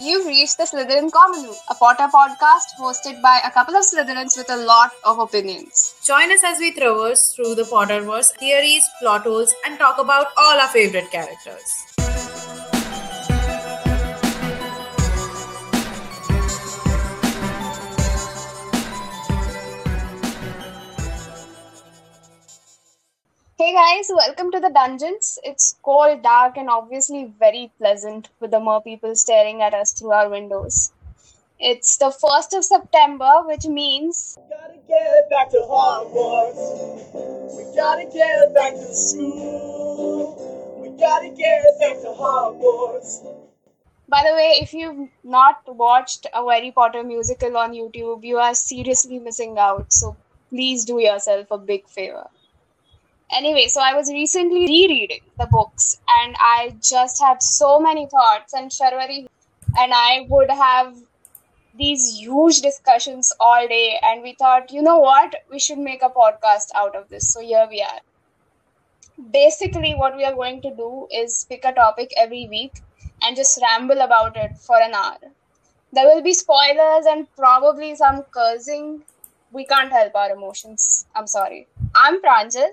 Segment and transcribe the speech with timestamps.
[0.00, 4.36] You've reached the Slytherin Common Room, a Potter podcast hosted by a couple of Slytherins
[4.36, 5.96] with a lot of opinions.
[6.04, 10.60] Join us as we traverse through the Potterverse, theories, plot holes, and talk about all
[10.60, 11.87] our favorite characters.
[23.78, 25.38] Guys, welcome to the dungeons.
[25.44, 30.28] It's cold, dark, and obviously very pleasant with the merpeople staring at us through our
[30.28, 30.90] windows.
[31.60, 36.64] It's the 1st of September, which means We gotta get back to Hogwarts.
[37.56, 40.80] We gotta get back to school.
[40.82, 43.12] We gotta get back to Hogwarts.
[44.08, 48.56] By the way, if you've not watched a Harry Potter musical on YouTube, you are
[48.56, 49.92] seriously missing out.
[49.92, 50.16] So
[50.50, 52.26] please do yourself a big favor.
[53.30, 58.54] Anyway, so I was recently rereading the books and I just had so many thoughts
[58.54, 59.26] and Sharwari
[59.78, 60.96] and I would have
[61.76, 66.08] these huge discussions all day and we thought, you know what, we should make a
[66.08, 67.32] podcast out of this.
[67.32, 68.00] So here we are.
[69.32, 72.80] Basically, what we are going to do is pick a topic every week
[73.22, 75.18] and just ramble about it for an hour.
[75.92, 79.02] There will be spoilers and probably some cursing.
[79.52, 81.06] We can't help our emotions.
[81.14, 81.66] I'm sorry.
[81.94, 82.68] I'm Pranjal.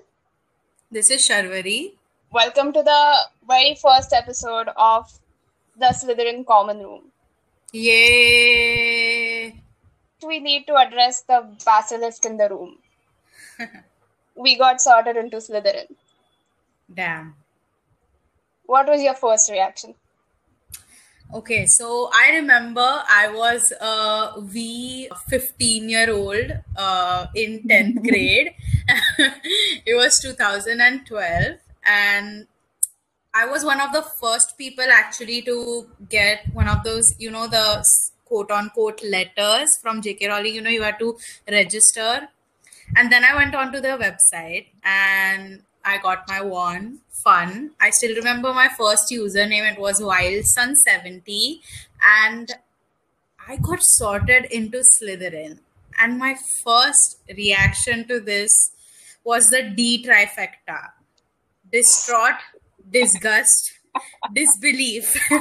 [0.92, 1.94] This is Sharwari.
[2.32, 3.16] Welcome to the
[3.48, 5.12] very first episode of
[5.76, 7.02] the Slytherin Common Room.
[7.74, 9.60] Yay!
[10.26, 12.78] We need to address the basilisk in the room.
[14.36, 15.88] we got sorted into Slytherin.
[16.94, 17.34] Damn.
[18.68, 19.96] What was your first reaction?
[21.34, 28.54] Okay, so I remember I was a wee 15 year old uh, in 10th grade.
[29.86, 32.48] it was 2012, and
[33.34, 37.48] I was one of the first people actually to get one of those, you know,
[37.48, 37.84] the
[38.24, 40.54] quote unquote letters from JK Rowling.
[40.54, 41.18] You know, you had to
[41.50, 42.30] register.
[42.96, 47.72] And then I went onto their website and I got my one fun.
[47.80, 49.72] I still remember my first username.
[49.72, 51.60] It was WildSun70,
[52.04, 52.52] and
[53.48, 55.60] I got sorted into Slytherin.
[56.02, 58.72] And my first reaction to this
[59.24, 60.92] was the D trifecta:
[61.72, 62.42] distraught,
[62.92, 63.74] disgust,
[64.34, 65.16] disbelief.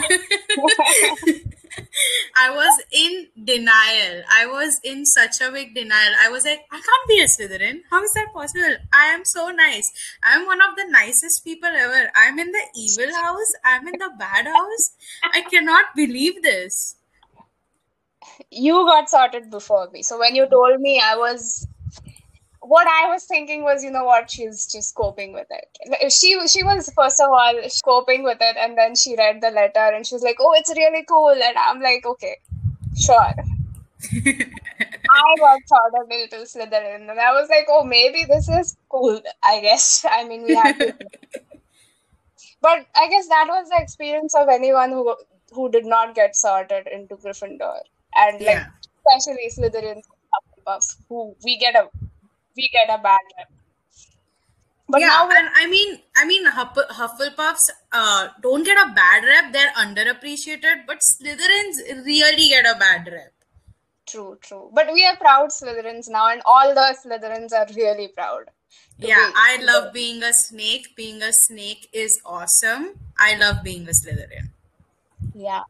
[2.36, 4.22] I was in denial.
[4.30, 6.14] I was in such a big denial.
[6.20, 7.80] I was like, I can't be a Slytherin.
[7.90, 8.76] How is that possible?
[8.92, 9.92] I am so nice.
[10.22, 12.10] I'm one of the nicest people ever.
[12.14, 13.52] I'm in the evil house.
[13.64, 14.92] I'm in the bad house.
[15.32, 16.96] I cannot believe this.
[18.50, 20.02] You got sorted before me.
[20.02, 21.66] So when you told me, I was
[22.66, 26.10] what I was thinking was, you know what, she's just coping with it.
[26.12, 27.54] She she was first of all
[27.84, 30.70] coping with it, and then she read the letter and she was like, "Oh, it's
[30.70, 32.38] really cool," and I'm like, "Okay,
[32.96, 33.34] sure."
[35.10, 35.60] I got
[36.00, 40.04] of little Slytherin, and I was like, "Oh, maybe this is cool." I guess.
[40.08, 40.94] I mean, we have to.
[42.60, 45.16] but I guess that was the experience of anyone who
[45.52, 47.78] who did not get sorted into Gryffindor,
[48.16, 48.66] and like Yeah.
[49.06, 50.02] especially Slytherin
[50.34, 51.88] Hufflepuffs, who we get a
[52.56, 53.48] we get a bad rep.
[54.88, 59.24] But yeah, now and I mean, I mean, Huff- Hufflepuffs uh, don't get a bad
[59.24, 60.86] rep; they're underappreciated.
[60.86, 63.32] But Slytherins really get a bad rep.
[64.06, 64.70] true, true.
[64.72, 68.50] But we are proud Slytherins now, and all the Slytherins are really proud.
[68.98, 70.94] Yeah, be I love being a snake.
[70.96, 72.90] Being a snake is awesome.
[73.18, 74.50] I love being a Slytherin.
[75.34, 75.62] Yeah.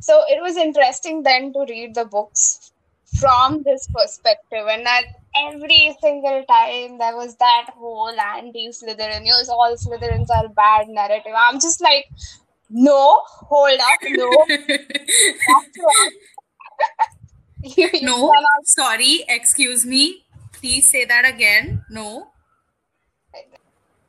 [0.00, 2.72] So it was interesting then to read the books
[3.18, 5.04] from this perspective, and that
[5.36, 11.32] every single time there was that whole anti-Slytherin, you know, all Slytherins are bad narrative.
[11.36, 12.06] I'm just like,
[12.68, 14.68] no, hold up, no, that's
[15.48, 16.10] wrong.
[17.62, 20.24] you, you no, cannot sorry, excuse me.
[20.52, 21.84] Please say that again.
[21.90, 22.28] No.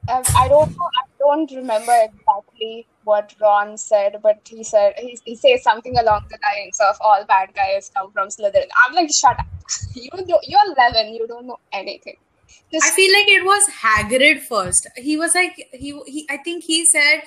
[0.09, 0.90] Um, I don't know.
[1.00, 6.26] I don't remember exactly what Ron said, but he said he, he says something along
[6.29, 9.46] the lines of "all bad guys come from Slytherin." I'm like, shut up!
[9.96, 11.14] You know, you're 11.
[11.14, 12.16] You don't know anything.
[12.72, 14.88] Just I feel like it was Hagrid first.
[14.96, 16.28] He was like he he.
[16.29, 17.23] I think he said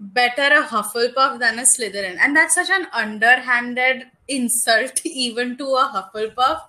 [0.00, 5.86] better a Hufflepuff than a Slytherin, and that's such an underhanded insult even to a
[5.94, 6.60] Hufflepuff.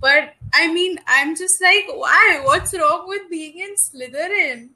[0.00, 2.40] But I mean, I'm just like, why?
[2.44, 4.70] What's wrong with being in Slytherin?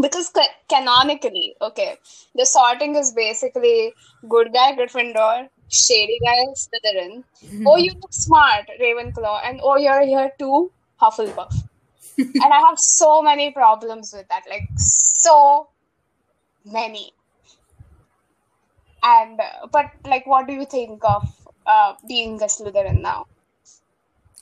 [0.00, 1.96] because ca- canonically, okay,
[2.34, 3.92] the sorting is basically
[4.28, 7.24] good guy Gryffindor, shady guy Slytherin.
[7.66, 10.70] oh, you look smart, Ravenclaw, and oh, you're here too,
[11.00, 11.54] Hufflepuff.
[12.18, 15.68] and I have so many problems with that, like so
[16.64, 17.12] many.
[19.02, 21.28] and uh, but like, what do you think of
[21.66, 23.26] uh, being a Slytherin now?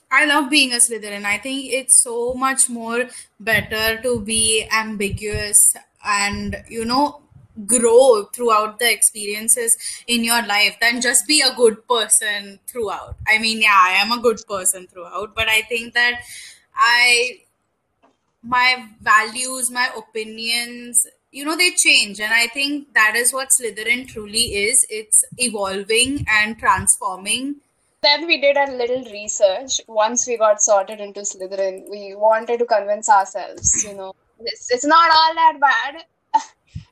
[0.09, 1.25] I love being a Slytherin.
[1.25, 3.05] I think it's so much more
[3.39, 5.73] better to be ambiguous
[6.05, 7.21] and, you know,
[7.65, 9.75] grow throughout the experiences
[10.07, 13.15] in your life than just be a good person throughout.
[13.27, 16.21] I mean, yeah, I am a good person throughout, but I think that
[16.75, 17.41] I,
[18.43, 20.99] my values, my opinions,
[21.31, 22.19] you know, they change.
[22.19, 24.85] And I think that is what Slytherin truly is.
[24.89, 27.57] It's evolving and transforming
[28.01, 31.89] then we did a little research once we got sorted into Slytherin.
[31.89, 36.05] We wanted to convince ourselves, you know, it's, it's not all that bad.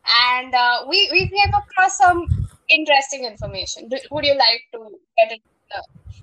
[0.07, 2.27] And uh, we, we came across some
[2.69, 3.89] interesting information.
[3.89, 5.41] Do, would you like to get it?
[5.75, 5.81] Uh,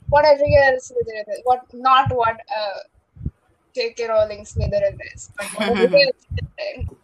[0.09, 3.13] what a real Slytherin is, what not what uh,
[3.75, 4.09] J.K.
[4.09, 6.97] Rowling Slytherin is, but what a real Slytherin.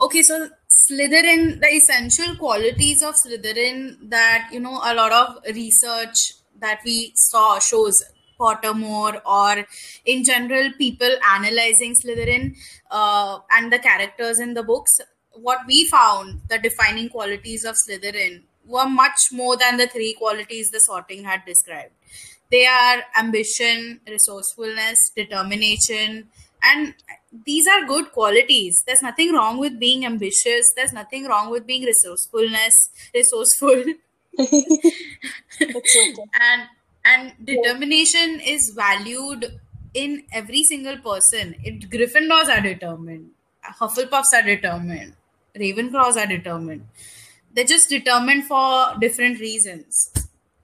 [0.00, 6.16] Okay, so Slytherin, the essential qualities of Slytherin that you know a lot of research
[6.60, 8.02] that we saw shows
[8.38, 9.64] Pottermore or
[10.04, 12.56] in general people analyzing Slytherin
[12.90, 15.00] uh, and the characters in the books,
[15.34, 20.70] what we found the defining qualities of Slytherin were much more than the three qualities
[20.70, 21.92] the sorting had described.
[22.50, 26.28] They are ambition, resourcefulness, determination,
[26.62, 26.94] and
[27.44, 28.84] these are good qualities.
[28.86, 30.72] There's nothing wrong with being ambitious.
[30.76, 33.84] There's nothing wrong with being resourcefulness, resourceful.
[34.38, 34.94] okay.
[35.60, 36.62] and
[37.04, 39.58] and determination is valued
[39.94, 41.56] in every single person.
[41.64, 43.30] It Gryffindors are determined,
[43.64, 45.14] Hufflepuffs are determined,
[45.58, 46.86] Ravenclaws are determined.
[47.54, 50.10] They're just determined for different reasons.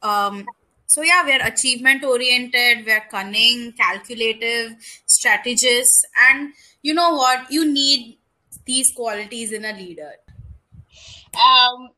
[0.03, 0.47] Um,
[0.87, 7.51] so yeah, we're achievement oriented, we're cunning, calculative, strategists, and you know what?
[7.51, 8.19] You need
[8.65, 10.13] these qualities in a leader.
[11.35, 11.91] Um,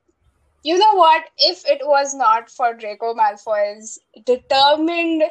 [0.65, 1.25] you know what?
[1.39, 5.23] If it was not for Draco Malfoy's determined,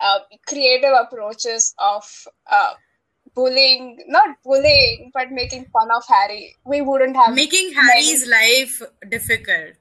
[0.00, 2.04] uh, creative approaches of
[2.50, 2.74] uh,
[3.34, 9.74] bullying, not bullying, but making fun of Harry, we wouldn't have making Harry's life difficult.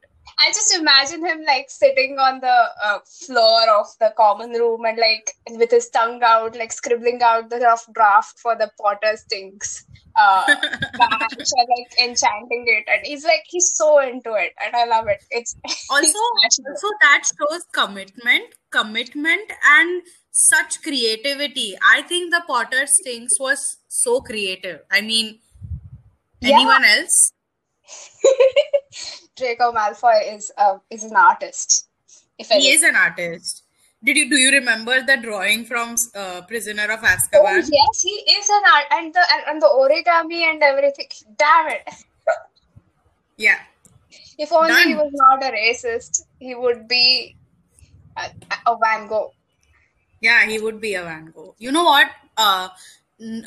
[0.43, 4.97] I just imagine him like sitting on the uh, floor of the common room and
[4.97, 9.85] like with his tongue out, like scribbling out the rough draft for the Potter stinks
[10.17, 10.43] uh,
[10.99, 15.23] or like enchanting it, and he's like he's so into it, and I love it.
[15.29, 15.55] It's
[15.91, 20.01] Also, also that shows commitment, commitment, and
[20.31, 21.75] such creativity.
[21.83, 24.81] I think the Potter Stinks was so creative.
[24.89, 25.39] I mean,
[26.41, 26.55] Yeah.
[26.55, 27.33] anyone else?
[29.35, 31.87] Draco Malfoy is uh, is an artist.
[32.37, 33.63] If He is an artist.
[34.03, 37.31] Did you do you remember the drawing from uh, Prisoner of Azkaban?
[37.33, 41.07] Oh yes, he is an art, and the and, and the origami and everything.
[41.37, 41.87] Damn it!
[43.37, 43.59] Yeah.
[44.37, 47.35] If only he was not a racist, he would be
[48.17, 48.31] a,
[48.65, 49.33] a Van Gogh.
[50.19, 51.55] Yeah, he would be a Van Gogh.
[51.59, 52.07] You know what?
[52.35, 52.69] Uh,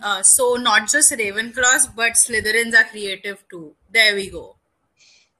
[0.03, 3.75] uh, so not just Ravenclaws, but Slytherins are creative too.
[3.91, 4.57] There we go.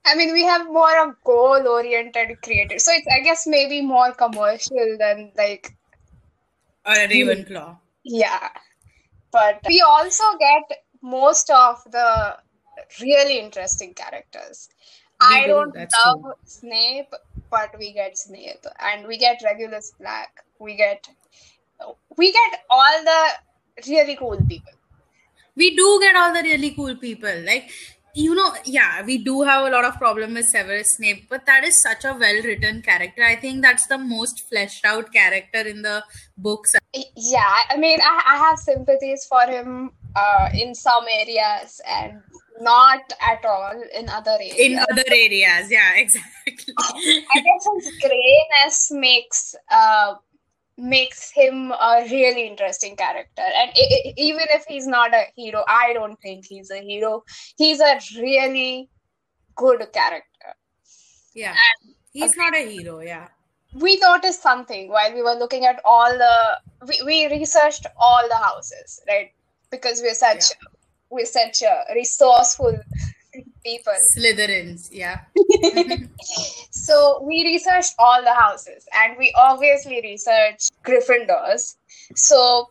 [0.05, 4.97] I mean, we have more of goal-oriented creators, so it's I guess maybe more commercial
[4.99, 5.75] than like
[6.85, 7.29] Or a hmm.
[7.29, 7.77] Ravenclaw.
[8.03, 8.49] yeah.
[9.31, 12.37] But we also get most of the
[13.01, 14.69] really interesting characters.
[15.21, 16.33] We I do, don't love true.
[16.45, 17.13] Snape,
[17.49, 20.43] but we get Snape, and we get Regulus Black.
[20.59, 21.07] We get
[22.17, 23.21] we get all the
[23.87, 24.71] really cool people.
[25.55, 27.41] We do get all the really cool people.
[27.45, 27.71] Like,
[28.15, 31.65] you know, yeah, we do have a lot of problem with Severus Snape, but that
[31.65, 33.23] is such a well-written character.
[33.23, 36.01] I think that's the most fleshed out character in the
[36.37, 36.75] books.
[37.15, 42.21] Yeah, I mean, I, I have sympathies for him uh, in some areas and
[42.61, 44.55] not at all in other areas.
[44.59, 46.73] In other areas, yeah, exactly.
[46.77, 50.15] I guess his grayness makes uh,
[50.77, 55.63] makes him a really interesting character, and i i even if he's not a hero,
[55.67, 57.23] I don't think he's a hero.
[57.57, 58.89] He's a really
[59.55, 60.51] good character.
[61.33, 61.55] yeah,
[62.11, 62.99] he's not a hero.
[62.99, 63.27] Yeah.
[63.73, 68.35] We noticed something while we were looking at all the we, we researched all the
[68.35, 69.31] houses, right?
[69.69, 70.51] Because we're such
[71.09, 72.77] we're such a resourceful
[73.65, 73.93] people.
[74.17, 75.21] Slytherins, yeah.
[76.71, 81.75] So we researched all the houses and we obviously researched Gryffindors.
[82.15, 82.69] So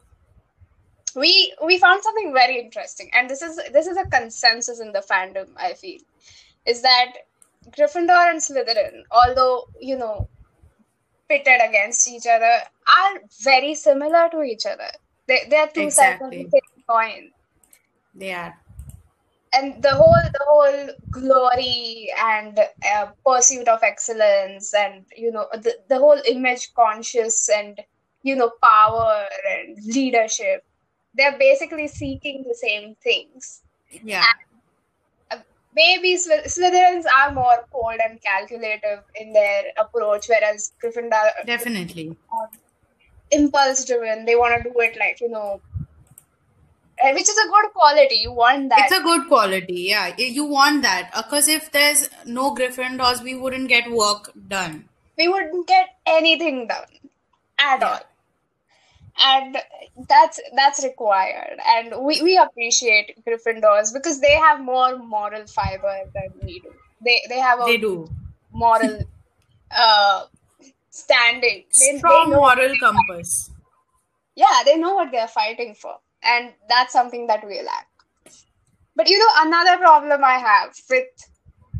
[1.16, 5.02] we we found something very interesting and this is this is a consensus in the
[5.10, 6.00] fandom I feel
[6.66, 7.12] is that
[7.70, 10.28] Gryffindor and Slytherin although you know
[11.28, 14.90] pitted against each other are very similar to each other.
[15.26, 17.30] They they are two sides of the same coin.
[18.14, 18.54] They are.
[19.54, 25.74] And the whole the whole glory and uh, pursuit of excellence and you know the,
[25.88, 27.80] the whole image conscious and
[28.22, 30.64] you know power and leadership
[31.14, 33.62] they're basically seeking the same things
[34.02, 34.24] Yeah.
[35.30, 35.38] uh,
[35.74, 42.16] maybe Sly- Slytherins are more cold and calculative in their approach, whereas Gryffindor Definitely.
[43.30, 44.24] impulse driven.
[44.24, 45.60] They want to do it like you know,
[47.02, 48.16] which is a good quality.
[48.16, 48.80] You want that.
[48.80, 49.82] It's a good quality.
[49.90, 50.14] Yeah.
[50.16, 51.10] You want that.
[51.16, 54.88] Because if there's no Gryffindors, we wouldn't get work done.
[55.18, 56.86] we wouldn't get anything done
[57.58, 57.88] at Yeah.
[57.88, 58.00] all.
[59.24, 59.56] And
[60.08, 66.32] that's that's required, and we, we appreciate Gryffindors because they have more moral fiber than
[66.42, 66.72] we do.
[67.04, 68.08] They they have a They do.
[68.52, 68.98] moral
[69.70, 70.24] uh
[70.90, 71.62] standing.
[71.78, 73.50] They, they Strong know, moral compass.
[74.34, 77.86] yeah, they know what they're fighting for, and that's something that we lack.
[78.96, 81.06] But you know, another problem I have with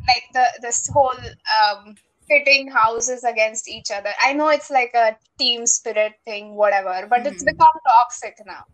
[0.09, 1.19] like the this whole
[1.63, 1.95] um
[2.29, 4.11] pitting houses against each other.
[4.23, 7.45] I know it's like a team spirit thing, whatever, but it's Mhm.
[7.45, 8.65] become toxic now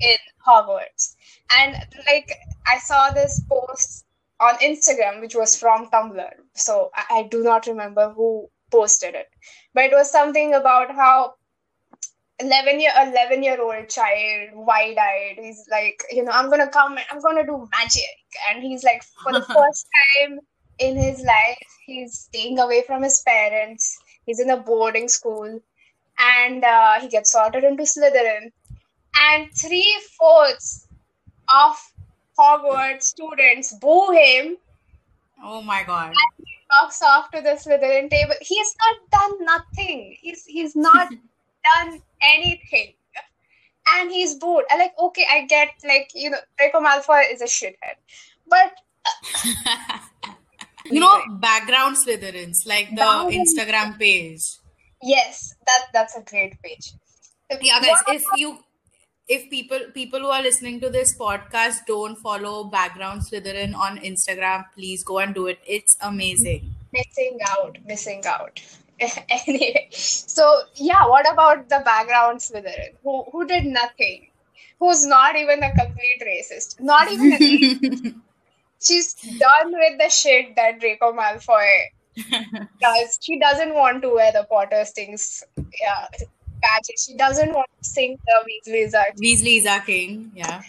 [0.00, 0.16] in
[0.46, 1.14] Hogwarts.
[1.52, 1.76] And
[2.10, 2.32] like
[2.66, 4.04] I saw this post
[4.40, 6.30] on Instagram, which was from Tumblr.
[6.54, 9.28] So I, I do not remember who posted it,
[9.74, 11.34] but it was something about how
[12.40, 16.96] 11 year 11 year old child wide eyed he's like you know i'm gonna come
[16.96, 18.16] and i'm gonna do magic
[18.50, 20.38] and he's like for the first time
[20.78, 25.60] in his life he's staying away from his parents he's in a boarding school
[26.18, 28.50] and uh, he gets sorted into slytherin
[29.20, 30.86] and three fourths
[31.62, 31.76] of
[32.38, 34.56] hogwarts students boo him
[35.44, 36.12] Oh my god.
[36.38, 38.34] he walks off to the Slytherin table.
[38.40, 40.16] He has not done nothing.
[40.20, 41.08] He's he's not
[41.74, 42.94] done anything.
[43.96, 44.64] And he's bored.
[44.70, 47.96] I like, okay, I get like, you know, Draco Malfoy is a shithead.
[48.46, 48.72] But
[50.86, 54.42] you know, background Slytherins, like the Background- Instagram page.
[55.02, 56.92] yes, that that's a great page.
[57.60, 58.58] Yeah, guys, if you
[59.28, 64.64] if people people who are listening to this podcast don't follow background Slytherin on Instagram,
[64.74, 65.58] please go and do it.
[65.66, 66.74] It's amazing.
[66.92, 68.60] missing out, missing out.
[69.28, 74.28] Anyway, so yeah, what about the background Slytherin who who did nothing?
[74.78, 76.80] Who's not even a complete racist?
[76.80, 78.14] Not even a
[78.82, 81.84] she's done with the shit that Draco Malfoy
[82.80, 83.18] does.
[83.22, 85.44] She doesn't want to wear the Potter Stinks
[85.80, 86.06] yeah,
[86.60, 87.06] badges.
[87.06, 89.12] She doesn't want to sing the Weasleys are.
[89.16, 90.32] Weasley's our king.
[90.34, 90.62] Yeah.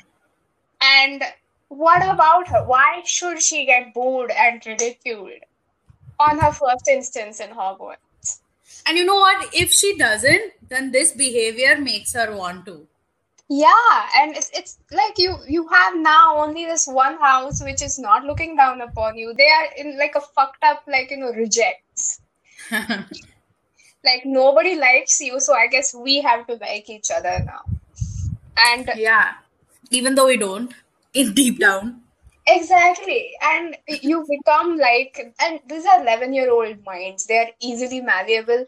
[0.82, 1.24] And
[1.70, 2.64] what about her?
[2.64, 5.32] Why should she get booed and ridiculed
[6.20, 7.98] on her first instance in Hogwarts?
[8.86, 9.50] And you know what?
[9.54, 12.88] If she doesn't, then this behavior makes her want to.
[13.50, 18.00] Yeah, and it's it's like you you have now only this one house which is
[18.00, 19.34] not looking down upon you.
[19.34, 22.22] They are in like a fucked up like you know rejects.
[24.06, 27.62] Like nobody likes you, so I guess we have to like each other now.
[28.58, 29.36] And yeah.
[29.92, 30.74] Even though we don't,
[31.14, 32.03] in deep down.
[32.48, 37.26] Exactly, and you become like, and these are eleven-year-old minds.
[37.26, 38.66] They are easily malleable.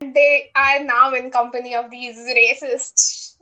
[0.00, 3.36] They are now in company of these racist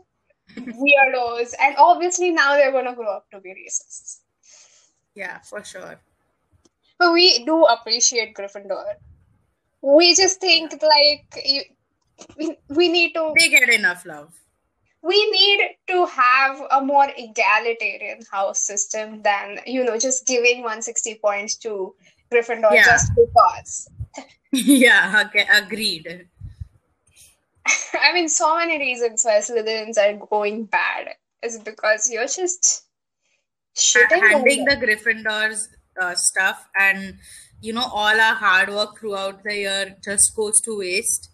[0.56, 4.20] weirdos, and obviously now they're gonna grow up to be racists.
[5.14, 6.00] Yeah, for sure.
[6.98, 8.84] But we do appreciate Gryffindor.
[9.82, 11.62] We just think like you,
[12.38, 14.32] we, we need to They get enough love.
[15.02, 21.16] We need to have a more egalitarian house system than you know just giving 160
[21.16, 21.94] points to
[22.32, 22.84] Gryffindor Yeah.
[22.84, 23.88] just because.
[24.52, 26.28] yeah, okay, agreed.
[28.00, 31.08] I mean, so many reasons why Slytherins are going bad
[31.42, 32.84] is because you're just
[33.76, 35.68] shitting handing the Gryffindors
[36.00, 37.18] uh, stuff and
[37.60, 41.30] you know all our hard work throughout the year just goes to waste.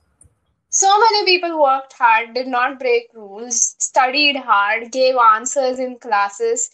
[0.72, 6.70] So many people worked hard, did not break rules, studied hard, gave answers in classes,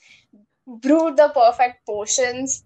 [0.66, 2.64] brewed the perfect potions,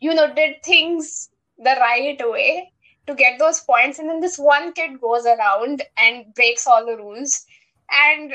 [0.00, 2.72] you know, did things the right way
[3.06, 3.98] to get those points.
[3.98, 7.44] And then this one kid goes around and breaks all the rules,
[7.90, 8.34] and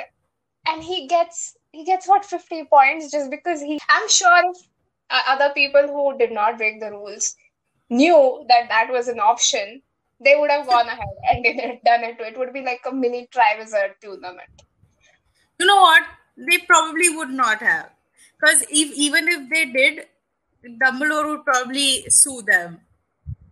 [0.67, 3.79] and he gets he gets what 50 points just because he.
[3.89, 4.57] I'm sure if
[5.09, 7.35] uh, other people who did not break the rules
[7.89, 9.81] knew that that was an option,
[10.19, 11.43] they would have gone ahead and
[11.85, 12.19] done it.
[12.19, 14.49] It would be like a mini Triwizard tournament.
[15.59, 16.03] You know what?
[16.37, 17.89] They probably would not have.
[18.39, 20.05] Because if, even if they did,
[20.81, 22.81] Dumbledore would probably sue them.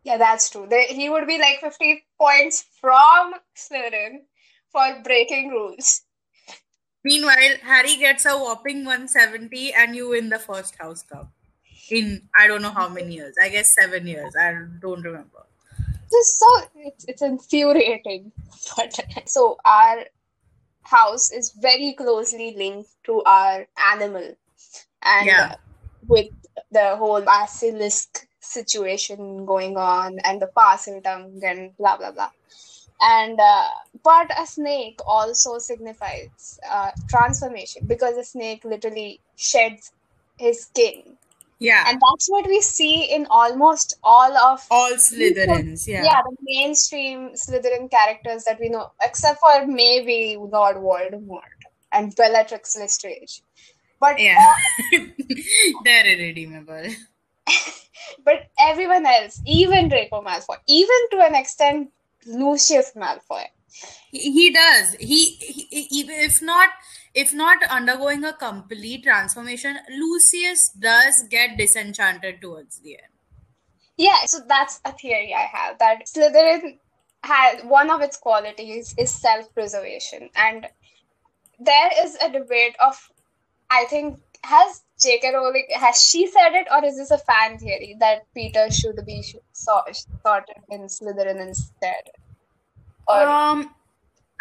[0.04, 0.68] Yeah, that's true.
[0.70, 4.24] They, he would be like 50 points from Slytherin
[4.72, 6.02] for breaking rules.
[7.06, 11.32] Meanwhile, Harry gets a whopping 170 and you win the first house cup.
[11.90, 13.36] in I don't know how many years.
[13.42, 14.34] I guess seven years.
[14.40, 15.46] I don't remember.
[16.14, 18.34] Just so it's, it's infuriating.
[18.78, 18.94] But
[19.28, 20.06] so our
[20.84, 24.36] house is very closely linked to our animal,
[25.04, 25.56] and Yeah.
[26.08, 26.30] with
[26.72, 32.32] the whole basilisk situation going on and the Parseltongue and blah blah blah.
[33.02, 33.70] And uh,
[34.04, 39.92] but a snake also signifies uh, transformation because a snake literally sheds
[40.38, 41.18] his skin
[41.64, 41.86] Yeah.
[41.88, 45.88] and that's what we see in almost all of All Slytherins.
[45.88, 46.04] Yeah.
[46.04, 51.58] yeah, the mainstream Slytherin characters that we know, except for maybe Lord Voldemort
[51.92, 53.42] and Bellatrix Lestrange.
[54.00, 54.46] But Yeah.
[55.84, 56.90] They're irredeemable.
[58.26, 61.92] but everyone else, even Draco Malfoy, even to an extent
[62.26, 63.46] Lucius Malfoy,
[64.12, 64.96] He, he does.
[65.00, 66.70] He, he even if not
[67.14, 73.14] if not undergoing a complete transformation, Lucius does get disenchanted towards the end.
[73.98, 74.26] yeah.
[74.26, 76.80] So that's a theory I have that Slytherin
[77.24, 80.68] has one of its qualities is self-preservation, and
[81.60, 82.96] there is a debate of,
[83.70, 85.34] I think, has J.K.
[85.34, 89.24] Rowling has she said it or is this a fan theory that Peter should be
[89.54, 92.04] sorted in Slytherin instead?
[93.08, 93.74] Or Um,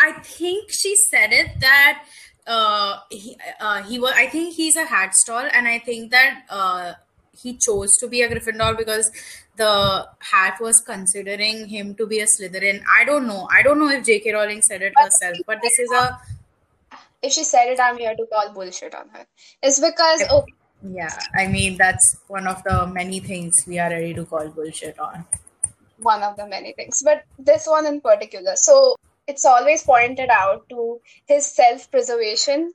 [0.01, 2.05] I think she said it that
[2.47, 4.13] uh he uh, he was.
[4.17, 6.95] I think he's a hat stall, and I think that uh
[7.41, 9.11] he chose to be a Gryffindor because
[9.57, 12.83] the hat was considering him to be a Slytherin.
[12.99, 13.49] I don't know.
[13.51, 14.33] I don't know if J.K.
[14.33, 16.19] Rowling said it herself, but this is a
[17.23, 19.25] if she said it, I'm here to call bullshit on her.
[19.63, 20.45] It's because oh,
[20.83, 21.17] yeah.
[21.37, 25.25] I mean, that's one of the many things we are ready to call bullshit on.
[25.99, 28.57] one of the many things, but this one in particular.
[28.57, 28.97] So
[29.27, 32.73] it's always pointed out to his self-preservation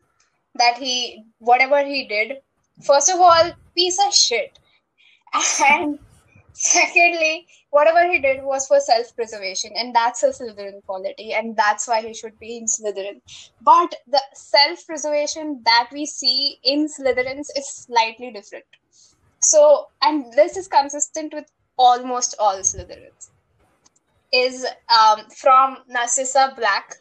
[0.55, 2.37] that he whatever he did.
[2.83, 4.59] First of all, piece of shit,
[5.33, 5.99] and
[6.53, 12.01] secondly, whatever he did was for self-preservation, and that's a Slytherin quality, and that's why
[12.01, 13.21] he should be in Slytherin.
[13.61, 18.65] But the self-preservation that we see in Slytherins is slightly different.
[19.39, 21.45] So, and this is consistent with
[21.77, 23.29] almost all Slytherins.
[24.33, 26.95] Is um, from Narcissa Black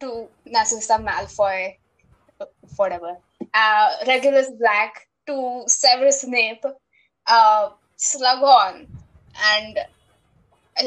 [0.00, 1.74] to Narcissa Malfoy,
[2.76, 3.16] whatever.
[3.54, 6.64] Uh, Regulus Black to Severus Snape,
[7.26, 8.86] uh, Slughorn,
[9.52, 9.78] and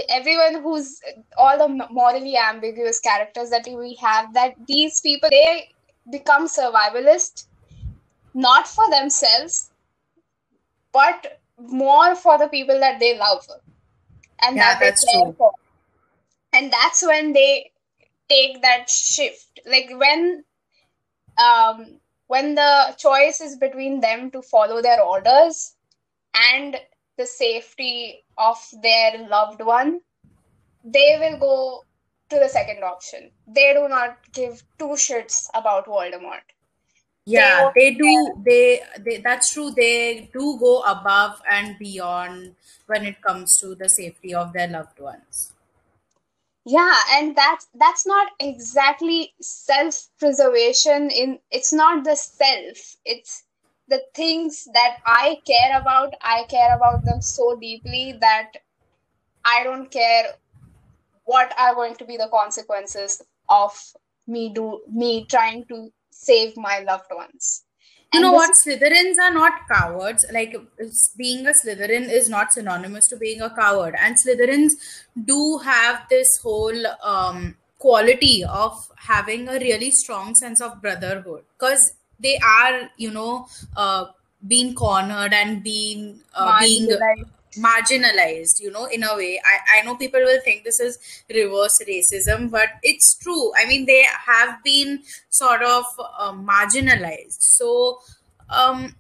[0.10, 1.00] everyone who's
[1.38, 4.34] all the morally ambiguous characters that we have.
[4.34, 5.70] That these people they
[6.12, 7.48] become survivalist,
[8.34, 9.72] not for themselves,
[10.92, 13.46] but more for the people that they love
[14.42, 15.36] and Yeah, that they that's care true.
[15.38, 15.52] for.
[16.54, 17.72] And that's when they
[18.30, 19.60] take that shift.
[19.66, 20.44] Like when
[21.38, 25.76] um when the choice is between them to follow their orders
[26.36, 26.78] and
[27.18, 30.02] the safety of their loved one,
[30.84, 31.86] they will go
[32.30, 33.32] to the second option.
[33.48, 36.46] They do not give two shits about Voldemort.
[37.26, 38.42] Yeah, They- they do.
[38.46, 39.72] They, they that's true.
[39.72, 42.56] They do go above and beyond
[42.88, 45.54] when it comes to the safety of their loved ones.
[46.72, 53.44] Yeah, and that's that's not exactly self-preservation in it's not the self, it's
[53.88, 56.14] the things that I care about.
[56.22, 58.52] I care about them so deeply that
[59.46, 60.36] I don't care
[61.26, 63.74] what are going to be the consequences of
[64.28, 67.66] me do me trying to save my loved ones.
[68.12, 68.56] You And know what?
[68.56, 70.26] Slytherins are not cowards.
[70.32, 70.56] Like
[71.18, 73.96] being a Slytherin is not synonymous to being a coward.
[74.00, 74.72] And Slytherins
[75.26, 81.94] do have this whole um, quality of having a really strong sense of brotherhood because
[82.20, 84.06] they are, you know, uh,
[84.48, 86.90] being cornered and being uh, being
[87.66, 88.60] marginalized.
[88.60, 90.98] you know in a way I, I know people will think this is
[91.34, 98.00] reverse racism but it's true i mean they have been sort of uh, marginalized so
[98.50, 98.96] um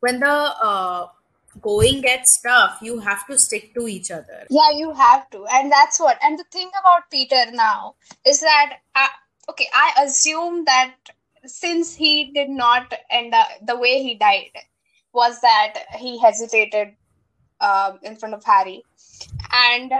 [0.00, 0.36] when the
[0.70, 1.06] uh,
[1.62, 5.46] going gets tough you have to stick to each other Yeah, you have to.
[5.52, 6.18] And that's what.
[6.22, 7.94] And the thing about Peter now
[8.26, 9.08] is that, uh,
[9.50, 10.94] okay, I assume that
[11.46, 14.50] since he did not end up the way he died
[15.12, 16.94] was that he hesitated
[17.66, 18.84] um, in front of Harry.
[19.52, 19.92] And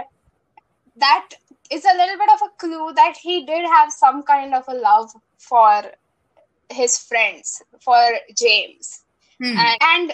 [0.97, 1.29] that
[1.71, 4.73] is a little bit of a clue that he did have some kind of a
[4.73, 5.83] love for
[6.69, 8.01] his friends, for
[8.35, 9.03] James.
[9.41, 9.57] Hmm.
[9.57, 10.13] And, and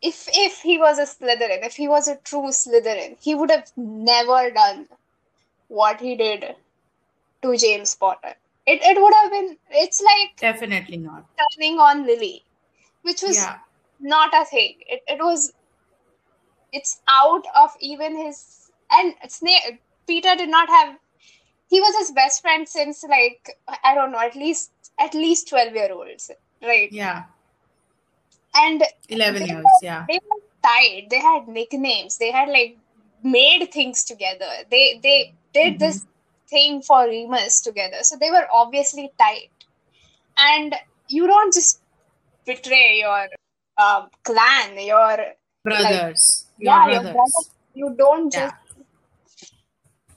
[0.00, 3.70] if if he was a Slytherin, if he was a true Slytherin, he would have
[3.76, 4.86] never done
[5.68, 6.54] what he did
[7.42, 8.34] to James Potter.
[8.66, 12.42] It it would have been it's like definitely not turning on Lily,
[13.02, 13.58] which was yeah
[14.02, 14.74] not a thing.
[14.86, 15.52] It, it was,
[16.72, 20.96] it's out of even his, and Snape, Peter did not have,
[21.68, 25.74] he was his best friend since like, I don't know, at least, at least 12
[25.74, 26.30] year olds,
[26.62, 26.90] right?
[26.92, 27.24] Yeah.
[28.54, 29.64] And 11 years.
[29.64, 30.04] were- Yeah.
[30.08, 31.06] they were tight.
[31.10, 32.18] They had nicknames.
[32.18, 32.76] They had like
[33.22, 34.50] made things together.
[34.70, 36.04] They they did this
[36.48, 37.98] thing for Remus together.
[38.02, 39.50] So they were obviously tight.
[40.36, 40.74] And
[41.08, 41.80] you don't just
[42.46, 43.28] betray your
[43.78, 45.16] um, clan, your
[45.64, 46.46] Brothers.
[46.58, 47.12] Your yeah, your brothers.
[47.12, 47.48] brother.
[47.74, 48.50] You don't Yeah.
[48.50, 48.56] just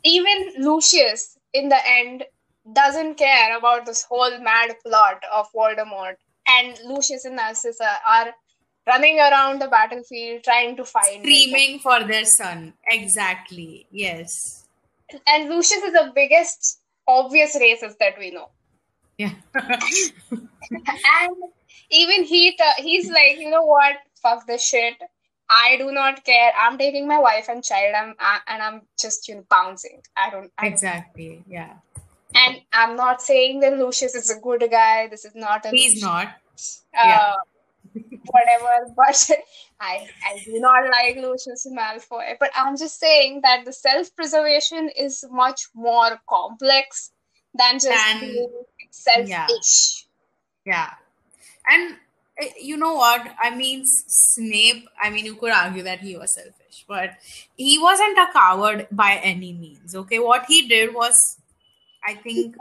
[0.03, 2.25] even Lucius in the end
[2.73, 6.15] doesn't care about this whole mad plot of Voldemort.
[6.47, 8.34] And Lucius and Narcissa are
[8.88, 11.21] running around the battlefield trying to find him.
[11.23, 12.73] Screaming for their son.
[12.88, 13.88] Exactly.
[13.91, 14.65] Yes.
[15.27, 18.49] And Lucius is the biggest obvious racist that we know.
[19.17, 19.31] Yeah.
[20.71, 21.36] And
[21.91, 23.95] even he t- he's like, you know what?
[24.21, 24.95] Fuck this shit.
[25.49, 26.51] I do not care.
[26.58, 27.93] I'm taking my wife and child.
[27.95, 30.01] I'm I, and I'm just you know bouncing.
[30.17, 30.51] I don't.
[30.58, 31.43] I, exactly.
[31.47, 31.73] Yeah.
[32.36, 35.08] And I'm not saying that Lucius is a good guy.
[35.08, 36.27] This is not a He's not.
[36.27, 36.31] uh,
[36.93, 37.34] yeah.
[38.25, 38.93] whatever.
[38.95, 39.31] But
[39.79, 42.36] I I do not like Lucius Malfoy.
[42.39, 47.12] But I'm just saying that the self-preservation is much more complex
[47.58, 48.49] than just being
[48.91, 50.08] selfish.
[50.65, 50.91] Yeah.
[51.67, 51.97] And uh,
[52.41, 53.28] Eh, you know what?
[53.41, 57.12] I mean, Snape, I mean, you could argue that he was selfish, but
[57.56, 59.95] he wasn't a coward by any means.
[59.95, 60.19] Okay.
[60.19, 61.38] What he did was,
[62.06, 62.56] I think,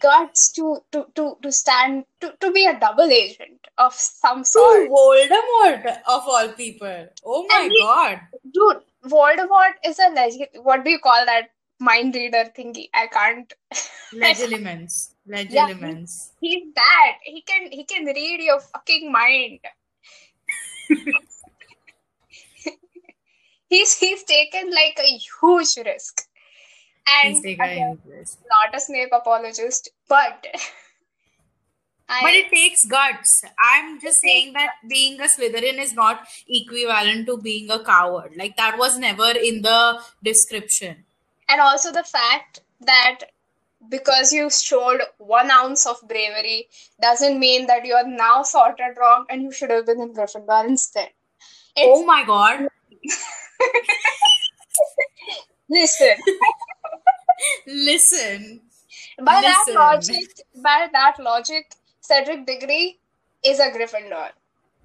[0.00, 4.46] Guts to to to to stand to, to be a double agent of some to
[4.46, 4.88] sort.
[4.88, 7.08] Voldemort of all people.
[7.24, 8.20] Oh my And he- god.
[8.54, 10.48] Dude, Voldemort is a legend.
[10.62, 12.88] What do you call that mind reader thingy?
[12.94, 13.52] I can't.
[14.14, 15.10] Legilimens.
[15.28, 16.30] Legilimens.
[16.40, 17.18] He's that.
[17.24, 19.60] He can he can read your fucking mind.
[23.68, 26.22] he's he's taken like a huge risk.
[27.08, 28.38] And He's taken again, interest.
[28.50, 30.46] not a Snape apologist, but
[32.08, 33.42] I, But it takes guts.
[33.58, 38.32] I'm just saying that being a Slytherin is not equivalent to being a coward.
[38.36, 41.04] Like that was never in the description.
[41.48, 43.20] and also the fact that
[43.88, 46.68] because you showed one ounce of bravery
[47.00, 50.66] doesn't mean that you are now sorted wrong and you should have been in Gryffindor
[50.66, 51.10] instead.
[51.76, 52.68] It's, Oh my god.
[55.68, 56.16] listen,
[57.66, 58.60] Listen.
[59.22, 60.28] by that logic,
[60.62, 62.98] by that logic, Cedric Diggory
[63.44, 64.30] is a Gryffindor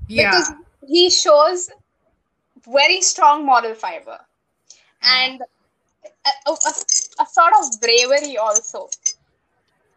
[0.07, 0.31] Yeah.
[0.31, 0.51] because
[0.87, 1.69] he shows
[2.67, 4.19] very strong moral fiber
[5.01, 5.41] and
[6.25, 6.53] a, a,
[7.23, 8.89] a sort of bravery also.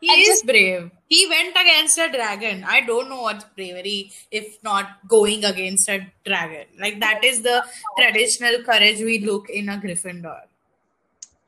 [0.01, 0.91] He and is just- brave.
[1.09, 2.65] He went against a dragon.
[2.65, 6.67] I don't know what's bravery if not going against a dragon.
[6.79, 7.65] Like that is the
[7.97, 10.41] traditional courage we look in a Gryffindor.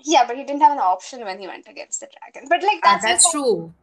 [0.04, 2.48] Yeah, but he didn't have an option when he went against the dragon.
[2.48, 3.74] But like Ah, that's, that's true.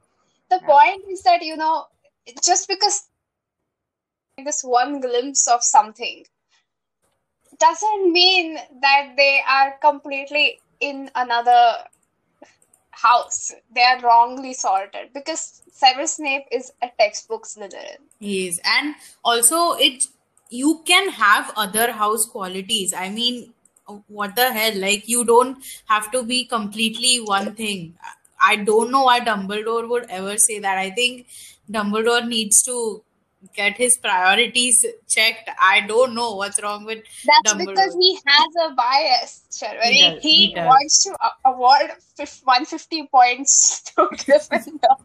[0.49, 0.67] the Yeah.
[0.67, 1.87] point is that you know
[2.43, 3.07] just because
[4.37, 6.23] this one glimpse of something
[7.59, 11.61] doesn't mean that they are completely in another
[13.03, 18.59] house they are wrongly sorted because Severus Snape is a textbook Slytherin He is.
[18.63, 20.03] And also it
[20.49, 22.93] you can have other house qualities.
[22.93, 23.53] I mean,
[24.07, 24.77] what the hell?
[24.79, 27.95] Like you don't have to be completely one thing.
[28.39, 30.77] I don't know why Dumbledore would ever say that.
[30.77, 31.27] I think
[31.71, 33.03] Dumbledore needs to
[33.55, 35.49] get his priorities checked.
[35.61, 37.67] I don't know what's wrong with that's Dumbledore.
[37.67, 39.83] because he has a bias Sharwari.
[39.83, 40.67] He he, does, he does.
[40.67, 44.97] wants to award 150 points to Gryffindor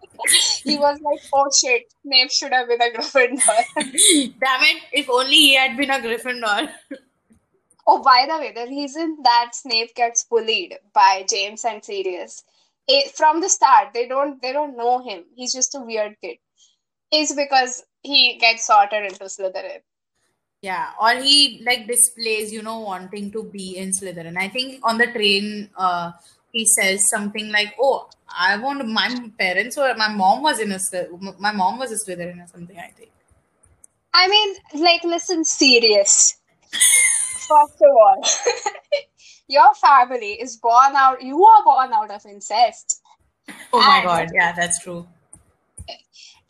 [0.62, 5.36] he was like oh shit Snape should have been a Gryffindor Damn it, if only
[5.36, 6.70] he had been a Gryffindor.
[7.90, 12.44] Oh, by the way, the reason that Snape gets bullied by James and Sirius,
[12.86, 15.24] it, from the start, they don't they don't know him.
[15.34, 16.36] He's just a weird kid.
[17.10, 19.80] Is because he gets sorted into Slytherin.
[20.60, 24.36] Yeah, or he like displays, you know, wanting to be in Slytherin.
[24.36, 26.12] I think on the train, uh,
[26.52, 30.78] he says something like, "Oh, I want my parents or my mom was in a
[31.38, 33.10] my mom was a Slytherin or something." I think.
[34.12, 36.38] I mean, like, listen, Sirius.
[36.72, 38.22] First of all,
[39.48, 41.22] your family is born out.
[41.22, 43.00] You are born out of incest,
[43.72, 45.06] Oh my And- god, yeah, that's true.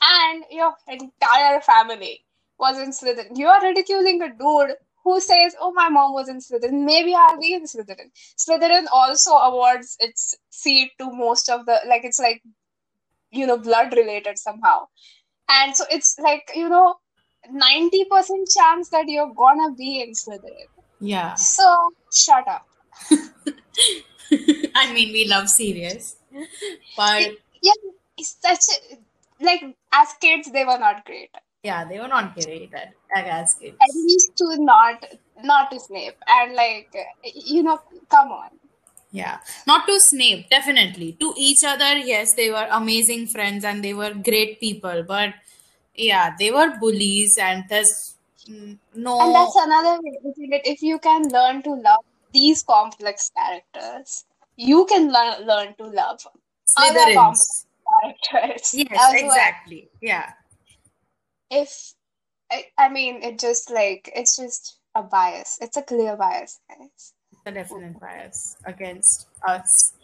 [0.02, 2.24] And your entire family
[2.58, 3.36] was in Slytherin.
[3.36, 6.84] You are ridiculing a dude who says, "Oh, my mom was in Slytherin.
[6.84, 12.04] Maybe I'll be in Slytherin." Slytherin also awards its seat to most of the like
[12.04, 12.42] it's like
[13.30, 14.86] you know blood related somehow,
[15.48, 16.96] and so it's like you know
[17.52, 20.68] 90% chance that you're gonna be in Slytherin.
[21.00, 21.34] Yeah.
[21.34, 22.66] So shut up.
[24.74, 26.16] I mean, we love Sirius,
[26.96, 27.32] but
[27.62, 27.72] Yeah,
[28.16, 28.96] it's such a,
[29.40, 31.30] like as kids they were not great.
[31.64, 33.76] yeah, they were not great at, like, as kids.
[33.80, 35.04] At least to not
[35.42, 36.94] not to Snape and like
[37.34, 38.50] you know, come on.
[39.10, 41.12] Yeah, not to Snape, definitely.
[41.20, 45.34] To each other, yes, they were amazing friends and they were great people, but
[45.94, 49.20] yeah, they were bullies, and there's no.
[49.20, 50.18] And that's another way?
[50.64, 56.20] If you can learn to love these complex characters, you can learn learn to love
[56.76, 57.66] other Slytherins.
[58.22, 58.74] Characters.
[58.74, 59.24] Yes, as well.
[59.24, 59.90] exactly.
[60.00, 60.32] Yeah.
[61.50, 61.94] If
[62.50, 65.58] I, I mean, it just like it's just a bias.
[65.60, 67.14] It's a clear bias, guys.
[67.46, 69.94] a definite bias against us.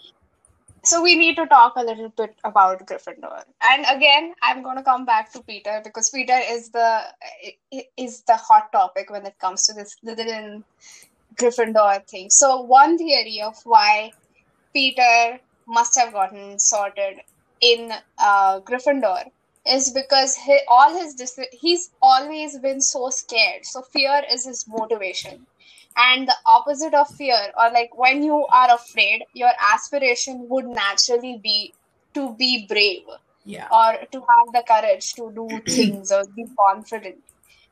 [0.82, 3.42] So we need to talk a little bit about Gryffindor.
[3.62, 7.00] And again, I'm going to come back to Peter because Peter is the
[7.96, 10.62] is the hot topic when it comes to this Slytherin
[11.36, 12.28] Gryffindor thing.
[12.28, 14.12] So one theory of why
[14.74, 17.20] Peter must have gotten sorted
[17.60, 19.24] in uh, Gryffindor
[19.66, 23.64] is because he, all his dis- he's always been so scared.
[23.64, 25.46] So fear is his motivation.
[25.96, 31.40] And the opposite of fear, or like when you are afraid, your aspiration would naturally
[31.42, 31.74] be
[32.14, 33.04] to be brave
[33.44, 33.68] Yeah.
[33.70, 37.22] or to have the courage to do things or be confident.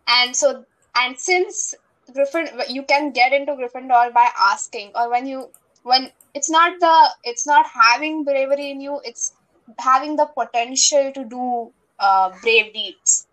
[0.08, 0.64] And so,
[0.96, 1.74] and since
[2.12, 5.50] Griffin, you can get into Gryffindor by asking, or when you,
[5.82, 9.32] when it's not the, it's not having bravery in you, it's
[9.78, 13.26] having the potential to do uh, brave deeds.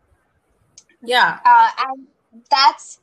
[1.01, 1.39] Yeah.
[1.45, 2.07] Uh, and
[2.49, 2.99] that's,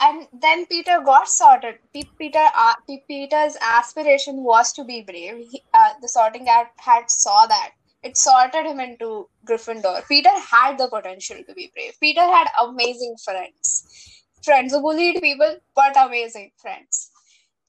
[0.00, 1.76] and then Peter got sorted.
[1.92, 5.46] Pe- Peter, uh, Pe- Peter's aspiration was to be brave.
[5.50, 7.70] He, uh, the sorting hat had saw that
[8.04, 10.06] it sorted him into Gryffindor.
[10.06, 11.94] Peter had the potential to be brave.
[12.00, 17.10] Peter had amazing friends, friends who bullied people, but amazing friends.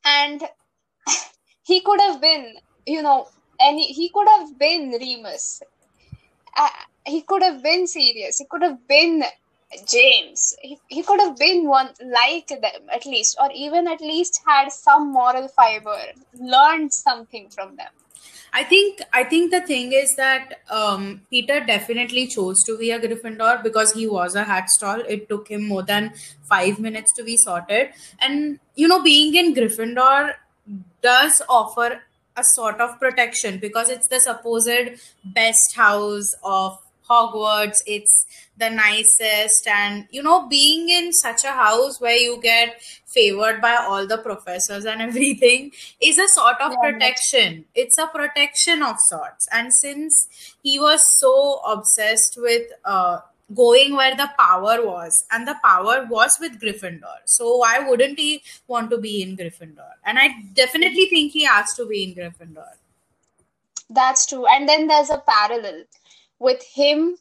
[0.03, 0.43] And
[1.63, 2.53] he could have been,
[2.85, 3.27] you know,
[3.59, 5.61] any he he could have been Remus.
[6.57, 6.69] Uh,
[7.05, 8.39] he could have been Sirius.
[8.39, 9.23] He could have been
[9.87, 10.55] James.
[10.61, 14.71] He, he could have been one like them at least, or even at least had
[14.71, 15.97] some moral fiber,
[16.39, 17.91] learned something from them.
[18.53, 22.99] I think I think the thing is that um, Peter definitely chose to be a
[22.99, 25.01] Gryffindor because he was a hat stall.
[25.01, 26.13] It took him more than
[26.43, 27.89] five minutes to be sorted,
[28.21, 30.35] and you know, being in Gryffindor
[31.01, 32.01] does offer
[32.37, 37.79] a sort of protection because it's the supposed best house of Hogwarts.
[37.85, 38.25] It's
[38.57, 43.75] the nicest, and you know, being in such a house where you get favored by
[43.75, 45.71] all the professors and everything
[46.01, 46.91] is a sort of Yeah.
[46.91, 47.65] protection.
[47.75, 49.47] It's a protection of sorts.
[49.51, 50.27] And since
[50.63, 53.19] he was so obsessed with uh,
[53.53, 58.41] going where the power was, and the power was with Gryffindor, so why wouldn't he
[58.67, 59.91] want to be in Gryffindor?
[60.03, 62.73] And I definitely think he has to be in Gryffindor.
[63.89, 64.47] That's true.
[64.47, 65.83] And then there's a parallel
[66.39, 67.17] with him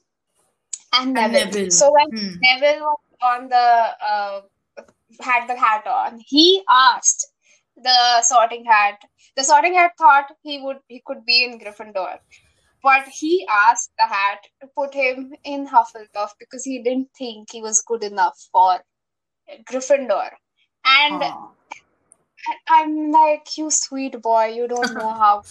[0.95, 1.47] and And Neville.
[1.47, 1.71] Neville.
[1.71, 2.41] So when Hmm.
[2.41, 4.41] Neville was on the uh,
[5.21, 7.27] had the hat on, he asked
[7.77, 8.99] the sorting hat.
[9.37, 12.19] The sorting hat thought he would he could be in Gryffindor,
[12.85, 17.63] but he asked the hat to put him in Hufflepuff because he didn't think he
[17.63, 18.81] was good enough for
[19.71, 20.31] Gryffindor.
[20.87, 21.49] And Aw.
[22.69, 25.43] I'm like, you sweet boy, you don't know how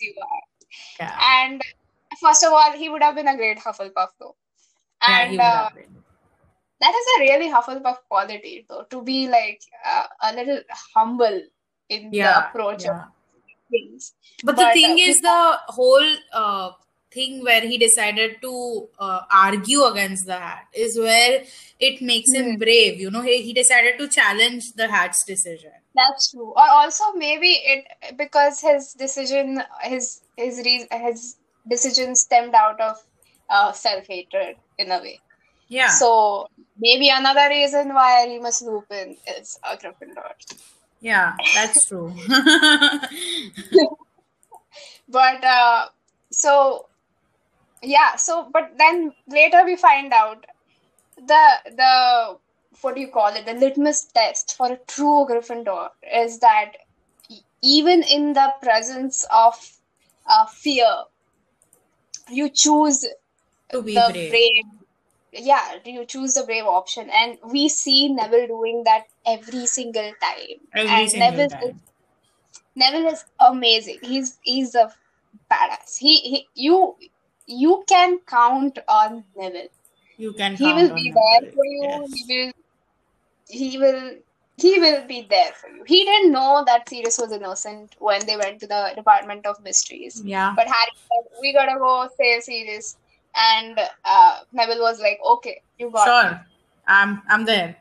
[0.00, 0.42] you are.
[1.00, 1.62] yeah, And
[2.22, 4.36] first of all, he would have been a great Hufflepuff, though.
[5.06, 5.70] yeah, And would uh,
[6.80, 10.60] that is a really Hufflepuff quality, though, to be like uh, a little
[10.94, 11.42] humble
[11.88, 12.92] in the approach yeah.
[12.92, 12.98] of
[13.70, 14.14] things.
[14.44, 16.70] But the thing uh, is, the whole uh,
[17.10, 21.42] thing where he decided to uh, argue against the hat is where
[21.80, 22.56] it makes him Hmm.
[22.58, 23.00] brave.
[23.00, 25.72] You know, he, he decided to challenge the hat's decision.
[25.94, 26.50] That's true.
[26.50, 31.36] Or also maybe it because his decision, his his re- his
[31.68, 32.96] decision stemmed out of
[33.50, 35.18] uh, self hatred in a way.
[35.68, 35.88] Yeah.
[35.88, 36.46] So
[36.78, 40.32] maybe another reason why Remus Lupin is a Gryffindor.
[41.00, 42.12] Yeah, that's true.
[45.08, 45.86] but uh,
[46.30, 46.86] so
[47.82, 50.44] yeah so but then later we find out
[51.16, 52.36] the the
[52.80, 56.72] what do you call it the litmus test for a true gryffindor is that
[57.62, 59.54] even in the presence of
[60.26, 61.04] uh, fear
[62.28, 63.04] you choose
[63.70, 64.30] to be the brave.
[64.30, 64.64] brave
[65.32, 70.10] yeah do you choose the brave option and we see neville doing that every single
[70.22, 71.70] time Every and single neville time.
[71.70, 71.74] is
[72.78, 73.98] Neville is amazing.
[74.02, 74.92] He's he's a
[75.50, 75.98] badass.
[75.98, 76.94] He, he you
[77.46, 79.68] you can count on Neville.
[80.16, 80.56] You can.
[80.56, 81.82] he will be there for you.
[81.82, 82.12] Yes.
[82.14, 82.52] He will.
[83.48, 84.10] He will.
[84.56, 85.84] He will be there for you.
[85.86, 90.20] He didn't know that Sirius was innocent when they went to the Department of Mysteries.
[90.24, 90.52] Yeah.
[90.56, 92.96] But Harry said, "We gotta go save Sirius,"
[93.36, 96.46] and uh, Neville was like, "Okay, you got." it." Sure.
[96.86, 97.22] I'm.
[97.28, 97.76] I'm there.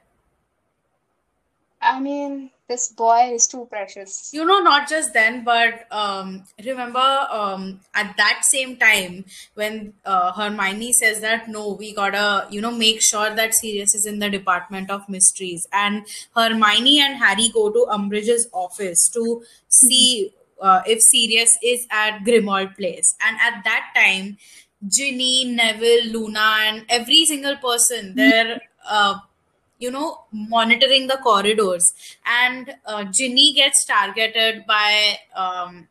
[1.81, 4.31] I mean, this boy is too precious.
[4.33, 10.31] you know not just then but um, remember um, at that same time when uh,
[10.33, 14.29] hermione says that no we gotta you know make sure that sirius is in the
[14.29, 16.05] department of mysteries and
[16.35, 22.75] hermione and harry go to umbridge's office to see uh, if sirius is at grimmauld
[22.75, 24.37] place and at that time
[24.87, 29.19] ginny neville luna and every single person they're uh,
[29.79, 31.93] you know, monitoring the corridors.
[32.25, 35.87] And uh, Ginny gets targeted by um,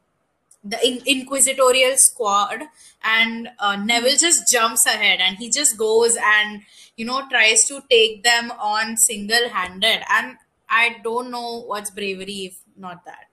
[0.65, 2.63] the in- inquisitorial squad,
[3.05, 6.63] and uh, Neville just jumps ahead and he just goes and
[6.97, 10.01] you know tries to take them on single handed.
[10.11, 10.37] And
[10.69, 13.27] I don't know what's bravery if not that.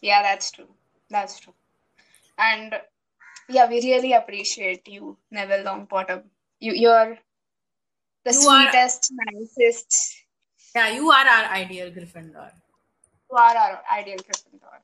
[0.00, 0.68] Yeah, that's true.
[1.10, 1.52] That's true.
[2.38, 2.74] And
[3.50, 6.22] yeah, we really appreciate you, Neville Longbottom.
[6.60, 7.18] You, you're
[8.24, 10.16] the You are- sweetest, nicest.
[10.74, 12.50] Yeah, you are our ideal Gryffindor.
[13.30, 14.78] You are our ideal Gryffindor.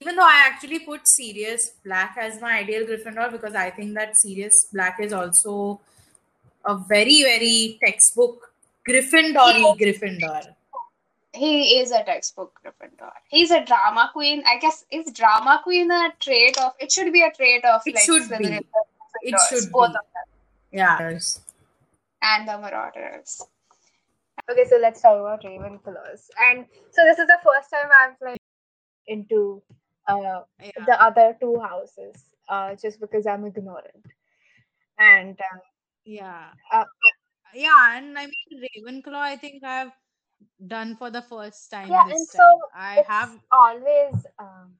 [0.00, 4.16] Even though I actually put Sirius Black as my ideal Gryffindor because I think that
[4.16, 5.80] Sirius Black is also
[6.64, 8.52] a very, very textbook
[8.88, 10.54] Gryffindor Gryffindor.
[11.36, 13.12] He is a textbook Gryffindor.
[13.28, 14.42] He's a drama queen.
[14.46, 16.72] I guess is drama queen a trait of?
[16.80, 18.36] It should be a trait of It like should be.
[18.36, 18.64] Slytherin
[19.22, 19.96] It should both be.
[19.96, 20.28] of them,
[20.72, 20.98] Yeah.
[22.22, 23.42] and the Marauders.
[24.50, 26.28] Okay, so let's talk about Ravenclaws.
[26.48, 28.40] And so this is the first time I've like
[29.06, 29.62] into
[30.08, 30.70] uh, Yeah.
[30.86, 32.16] the other two houses,
[32.48, 34.06] uh, just because I'm ignorant.
[34.98, 35.60] And um,
[36.04, 36.50] Yeah.
[36.72, 36.84] Uh,
[37.54, 39.92] yeah, and I mean Ravenclaw, I think I've
[40.66, 42.26] done for the first time yeah, and time.
[42.26, 44.74] so I it's have always um,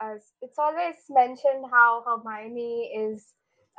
[0.00, 3.24] as it's always mentioned how Hermione is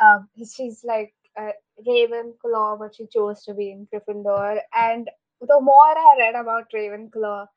[0.02, 1.52] um, she's like a
[1.88, 4.60] Ravenclaw, but she chose to be in Gryffindor.
[4.74, 5.10] And
[5.42, 7.48] the more I read about Ravenclaw,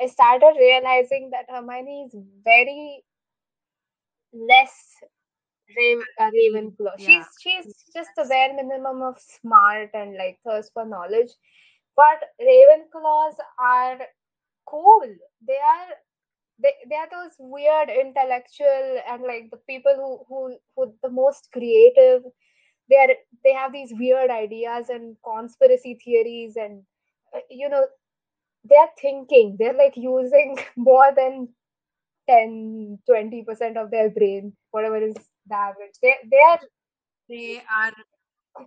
[0.00, 3.04] I started realizing that Hermione is very
[4.32, 4.72] less
[5.76, 6.92] Raven, uh, Ravenclaw.
[6.98, 7.24] Yeah.
[7.40, 11.30] She's she's just the bare minimum of smart and like thirst for knowledge.
[12.00, 13.98] But Ravenclaws are
[14.66, 15.02] cool.
[15.46, 15.88] They are
[16.62, 21.48] they, they are those weird intellectual and like the people who who who the most
[21.52, 22.22] creative.
[22.90, 23.08] They are
[23.44, 26.84] they have these weird ideas and conspiracy theories and
[27.50, 27.86] you know
[28.64, 29.56] they're thinking.
[29.58, 31.48] They're like using more than
[32.28, 35.16] 10 20% of their brain whatever is
[35.48, 35.94] the average.
[36.02, 36.60] They they are
[37.28, 37.92] they are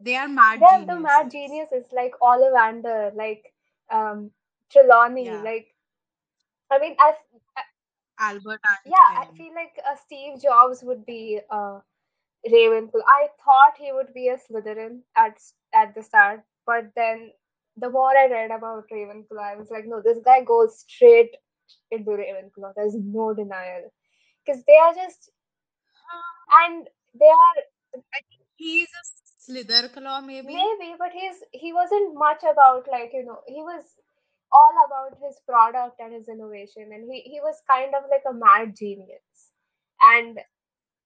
[0.02, 1.86] they are mad they're the mad geniuses.
[1.92, 3.54] like Ollivander like
[3.92, 4.32] um
[4.72, 5.42] Trelawney Yeah.
[5.44, 5.68] like
[6.72, 7.14] I mean I
[8.20, 11.80] Albert yeah i feel like uh, steve jobs would be uh
[12.54, 15.40] ravenclaw i thought he would be a slytherin at
[15.74, 17.32] at the start but then
[17.78, 21.36] the more i read about ravenclaw i was like no this guy goes straight
[21.92, 23.92] into ravenclaw there's no denial
[24.46, 25.32] because they are just
[26.64, 26.88] and
[27.20, 27.58] they are
[28.14, 29.06] I think He's a
[29.44, 30.54] Slytherclaw, maybe.
[30.54, 33.84] maybe but he's he wasn't much about like you know he was
[34.52, 38.34] all about his product and his innovation and he, he was kind of like a
[38.34, 39.50] mad genius.
[40.02, 40.38] And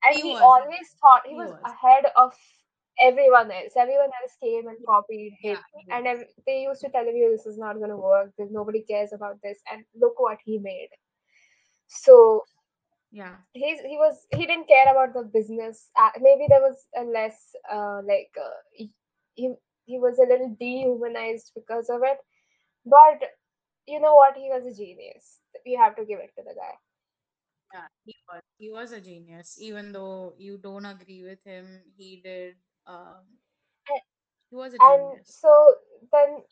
[0.04, 1.62] and He he, always thought he, He was, was.
[1.66, 2.34] ahead of
[3.02, 3.74] everyone else.
[3.78, 6.08] Everyone else came and copied him Yeah, and
[6.46, 9.42] they used to tell him "You, this is not going to work nobody cares about
[9.44, 9.60] this.
[9.72, 10.90] And look what he made.
[11.88, 12.44] So
[13.12, 13.38] Yeah.
[13.54, 17.56] he's he was he didn't care about the business uh, maybe there was a less
[17.72, 18.92] uh, like uh, he,
[19.86, 22.18] he was a little dehumanized because of it
[22.86, 23.22] but
[23.88, 26.74] you know what he was a genius we have to give it to the guy
[27.74, 28.42] Yeah, he was.
[28.58, 29.58] He was a genius.
[29.62, 32.56] Even though you don't agree with him, he did.
[32.86, 33.40] Um,
[33.90, 34.02] And-
[34.50, 35.28] he was a and genius.
[35.28, 35.76] so
[36.12, 36.44] then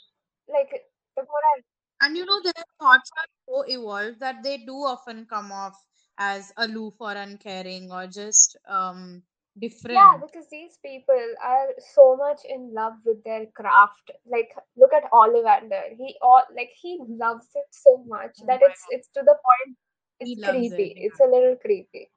[0.48, 0.72] like
[1.16, 1.62] the more I
[2.02, 5.76] And you know, their thoughts are so evolved that they do often come off
[6.18, 9.24] as aloof or uncaring or just um
[9.58, 9.94] different.
[9.94, 14.12] Yeah, because these people are so much in love with their craft.
[14.26, 15.96] Like, look at Ollivander.
[15.98, 19.78] He all like he loves it so much Oh that it's it's to the point
[20.20, 20.94] it's creepy.
[20.96, 22.12] it, It's a little creepy.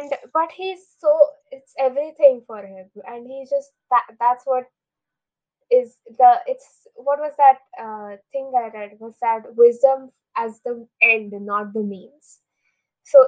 [0.00, 4.64] And but he's so it's everything for him, and he just that that's what
[5.70, 10.86] is the it's what was that uh thing I read was that wisdom as the
[11.02, 12.40] end, not the means.
[13.04, 13.26] So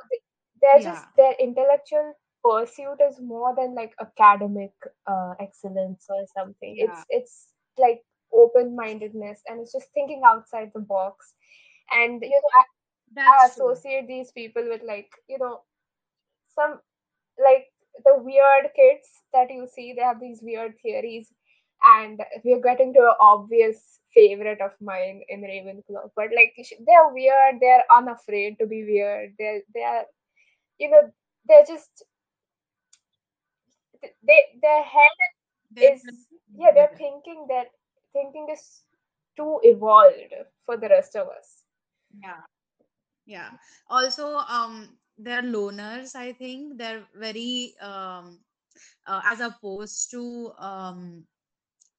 [0.63, 4.73] they're just their intellectual pursuit is more than like academic
[5.07, 6.77] uh, excellence or something.
[6.79, 6.87] Yeah.
[6.87, 7.47] It's it's
[7.79, 8.03] like
[8.33, 11.35] open mindedness and it's just thinking outside the box.
[11.91, 12.65] And you know, I,
[13.29, 13.73] I That's true.
[13.73, 15.61] associate these people with like you know
[16.55, 16.81] some
[17.43, 17.67] like
[18.05, 19.95] the weird kids that you see.
[19.95, 21.33] They have these weird theories,
[21.87, 26.11] and we're getting to an obvious favorite of mine in Ravenclaw.
[26.17, 26.55] But like
[26.87, 27.57] they're weird.
[27.61, 29.35] They're unafraid to be weird.
[29.39, 30.05] They're they're
[30.79, 31.03] you know
[31.49, 32.05] they're just
[34.03, 35.19] they their head
[35.73, 36.03] They're is
[36.57, 37.69] yeah they're thinking that
[38.13, 38.83] thinking is
[39.37, 40.35] too evolved
[40.65, 41.65] for the rest of us
[42.23, 42.43] Yeah.
[43.27, 43.51] Yeah.
[43.89, 46.79] Also, um, they're loners, I think.
[46.79, 48.41] They're very um
[49.07, 51.25] uh, as opposed to um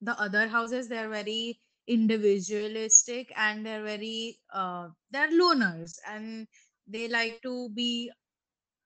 [0.01, 6.47] the other houses, they're very individualistic and they're very uh they're loners and
[6.87, 8.11] they like to be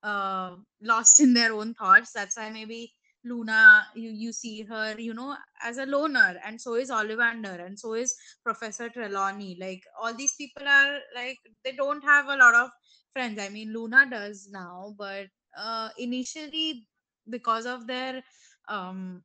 [0.03, 2.11] uh, lost in their own thoughts.
[2.13, 2.93] That's why maybe
[3.23, 7.79] Luna, you, you see her, you know, as a loner, and so is Ollivander, and
[7.79, 9.57] so is Professor Trelawney.
[9.59, 12.69] Like all these people are like they don't have a lot of
[13.13, 13.39] friends.
[13.39, 16.87] I mean, Luna does now, but uh, initially
[17.29, 18.23] because of their
[18.67, 19.23] um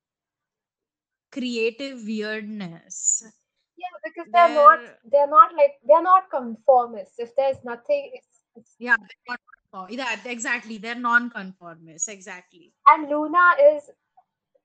[1.37, 3.23] creative weirdness,
[3.77, 4.81] yeah because they're not
[5.11, 10.79] they're not like they're not conformists if there's nothing it's, it's yeah, they're yeah, exactly.
[10.79, 12.73] They're non-conformists, exactly.
[12.89, 13.91] and luna is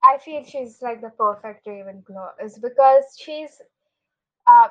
[0.03, 3.61] i feel she's like the perfect ravenclaw is because she's
[4.47, 4.69] uh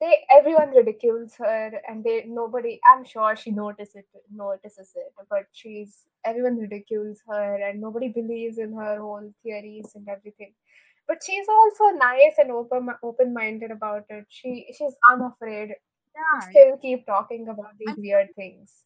[0.00, 5.46] they everyone ridicules her and they nobody i'm sure she notices it notices it but
[5.52, 10.52] she's everyone ridicules her and nobody believes in her whole theories and everything
[11.08, 14.26] but she's also nice and open open minded about it.
[14.28, 15.74] She she's unafraid.
[16.14, 18.84] Yeah, still keep talking about these and weird things.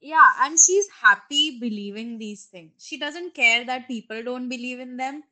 [0.00, 2.84] Yeah and she's happy believing these things.
[2.84, 5.24] She doesn't care that people don't believe in them.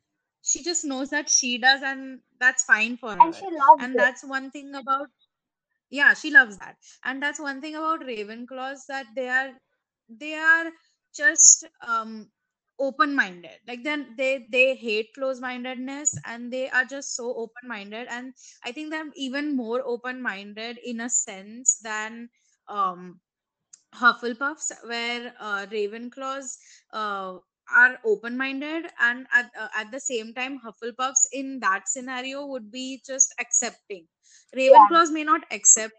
[0.42, 3.34] She just knows that she does and that's fine for and her.
[3.34, 3.98] she loves and it.
[3.98, 5.08] that's one thing about
[5.90, 6.78] yeah she loves that.
[7.04, 9.52] And that's one thing about ravenclaws that they are
[10.08, 10.72] they are
[11.14, 12.30] just um
[12.86, 17.68] open minded like then they they hate close mindedness and they are just so open
[17.68, 22.28] minded and i think they're even more open minded in a sense than
[22.68, 23.20] um
[23.94, 26.58] Hufflepuffs, where uh, Ravenclaws
[26.92, 27.38] uh,
[27.74, 33.02] are open-minded, and at uh, at the same time, Hufflepuffs in that scenario would be
[33.06, 34.08] just accepting.
[34.66, 34.88] yeah.
[34.88, 35.94] Ravenclaws may not accept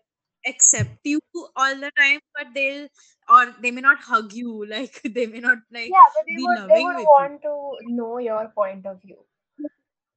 [0.45, 1.19] accept you
[1.55, 2.87] all the time, but they'll
[3.29, 6.59] or they may not hug you, like they may not like yeah but they would
[6.67, 7.29] they would with you.
[7.29, 7.55] want to
[7.99, 9.25] know your point of view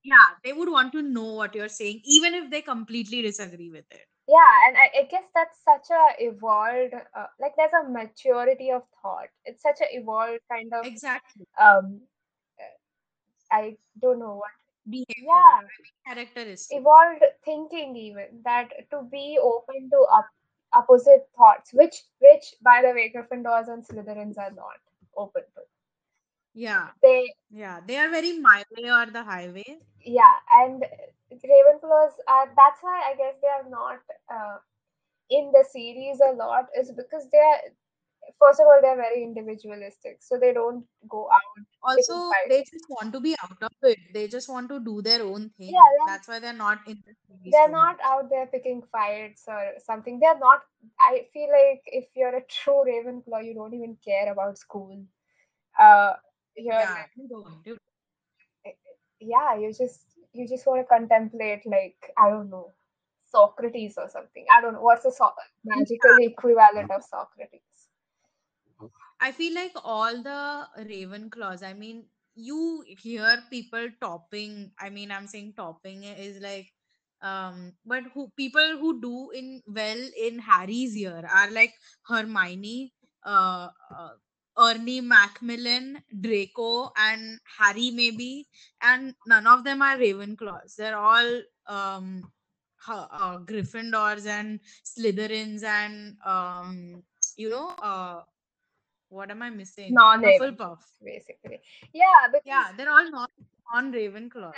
[0.03, 3.85] Yeah, they would want to know what you're saying, even if they completely disagree with
[3.91, 4.07] it.
[4.29, 8.83] yeah and I, I guess that's such a evolved uh, like there's a maturity of
[9.03, 11.47] thought it's such a evolved kind of Exactly.
[11.61, 12.01] um
[13.51, 14.51] i don't know what
[14.89, 16.81] Behavior, yeah I mean, characteristic.
[16.81, 20.29] evolved thinking even that to be open to up,
[20.73, 24.79] opposite thoughts which which by the way gryffindors and slytherins are not
[25.17, 25.63] open to
[26.55, 26.91] Yeah.
[27.03, 29.81] they Yeah, they are very my way or the highway.
[30.05, 30.83] yeah and
[31.33, 34.01] ravenclaws are that's why i guess they are not
[34.37, 34.57] uh,
[35.31, 37.61] in the series a lot is because they are
[38.41, 43.13] first of all they're very individualistic so they don't go out Also, they just want
[43.13, 43.99] to be out of it.
[44.13, 45.73] They just want to do their own thing.
[45.73, 47.15] yeah That's why they're not in the
[47.53, 48.01] they're not much.
[48.03, 50.19] out there picking fights or something.
[50.21, 50.61] They're not
[51.01, 55.05] i feel like if you're a true ravenclaw you don't even care about school.
[55.79, 56.15] Uh
[56.57, 57.11] you're Yeah, like
[57.65, 57.79] you
[59.21, 60.01] yeah you just
[60.33, 62.73] you just want to contemplate like i don't know
[63.31, 64.47] socrates or something.
[64.51, 67.76] I don't know what's the so- magical equivalent of socrates
[69.21, 72.05] I feel like all the Ravenclaws, I mean,
[72.35, 74.73] you hear people topping.
[74.79, 76.71] I mean, I'm saying topping is like,
[77.23, 81.73] um, but who people who do in well in Harry's year are like
[82.07, 82.93] Hermione,
[83.25, 84.11] uh, uh
[84.59, 88.47] Ernie Macmillan, Draco, and Harry maybe,
[88.83, 90.77] and none of them are Ravenclaws.
[90.77, 92.23] They're all um,
[92.89, 97.03] uh, Gryffindors and Slytherins and um,
[97.37, 98.23] you know, uh,
[99.09, 99.93] what am I missing?
[99.93, 100.79] non-ravenclaws Hufflepuff.
[101.05, 101.61] basically
[101.93, 103.29] yeah because Yeah, they're all non
[103.73, 103.93] non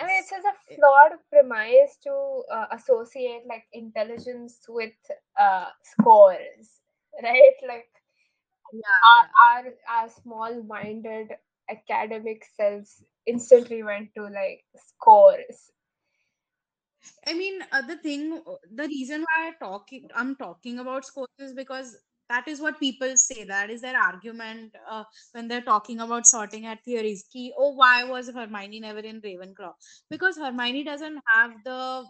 [0.01, 4.93] I mean, it's just a flawed premise to uh, associate like intelligence with
[5.39, 6.81] uh, scores,
[7.23, 7.55] right?
[7.67, 7.89] Like
[8.73, 9.65] Yeah, our our,
[9.97, 11.29] our small-minded
[11.71, 15.73] academic selves instantly went to like scores.
[17.27, 21.29] I mean, uh, the thing, uh, the reason why I talking, I'm talking about scores
[21.39, 21.97] is because
[22.29, 26.67] that is what people say that is their argument uh, when they're talking about sorting
[26.67, 29.73] at theories key oh why was hermione never in ravenclaw
[30.11, 32.05] because hermione doesn't have the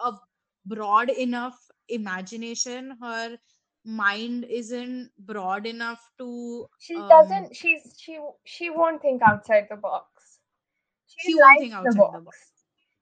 [0.00, 0.12] a
[0.66, 1.58] broad enough
[1.88, 3.38] imagination her
[3.84, 7.54] mind isn't broad enough to She um, doesn't.
[7.54, 10.40] She's she she won't think outside the box.
[11.06, 12.20] She, She won't think the outside the box.
[12.20, 12.38] box.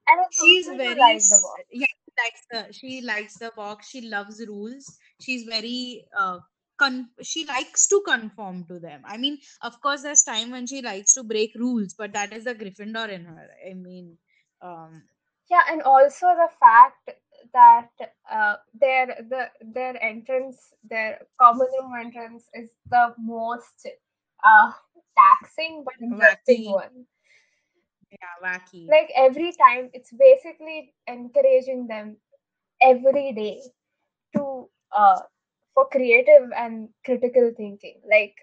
[0.09, 1.65] And she's very like the box.
[1.71, 1.87] yeah
[2.19, 4.99] likes the she likes the box she loves rules.
[5.21, 6.41] She's very uh
[6.79, 9.03] con- she likes to conform to them.
[9.07, 12.45] I mean of course there's time when she likes to break rules but that is
[12.45, 14.19] the gryffindor in her i mean
[14.61, 15.09] um
[15.49, 17.11] Yeah, and also the fact
[17.53, 17.91] that
[18.31, 23.87] uh, their the their entrance, their common room entrance, is the most
[24.43, 24.73] uh,
[25.17, 27.07] taxing but interesting one.
[28.21, 28.87] Yeah wacky.
[28.89, 32.17] Like every time, it's basically encouraging them
[32.81, 33.61] every day
[34.37, 35.21] to uh,
[35.75, 38.01] for creative and critical thinking.
[38.11, 38.35] Like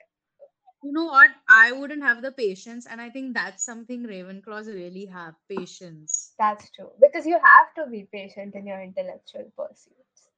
[0.83, 1.31] you know what?
[1.49, 6.33] I wouldn't have the patience and i think that's something ravenclaws really have patience.
[6.39, 6.91] that's true.
[7.01, 10.29] Because you have to be patient in your intellectual pursuits.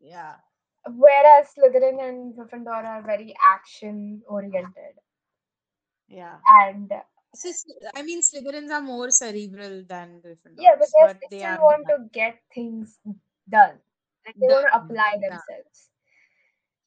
[0.00, 0.34] yeah.
[0.86, 4.96] Whereas Slytherin and Gryffindor are very action oriented
[6.08, 6.36] yeah.
[6.48, 6.90] And
[7.94, 10.58] I mean, Slytherins are more cerebral than Gryffindors.
[10.58, 12.98] yeah because but they still want to get things
[13.48, 13.78] done
[14.26, 15.90] like they want to apply themselves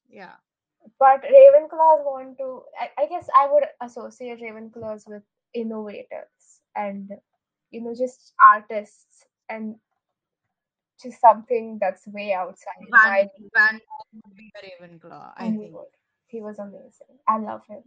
[0.08, 0.36] yeah,
[1.00, 5.22] but ravenclaws want to I, I guess i would associate ravenclaws with
[5.54, 7.10] innovators and
[7.70, 9.76] you know just artists and
[11.02, 13.80] just something that's way outside Van Van
[14.24, 15.32] would be a Ravenclaw.
[15.36, 15.74] I and think.
[16.26, 17.18] He was amazing.
[17.28, 17.82] I love him.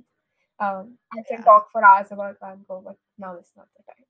[0.59, 1.43] Um, I can Yeah.
[1.43, 4.05] talk for hours about Van Gogh, but now is not the time.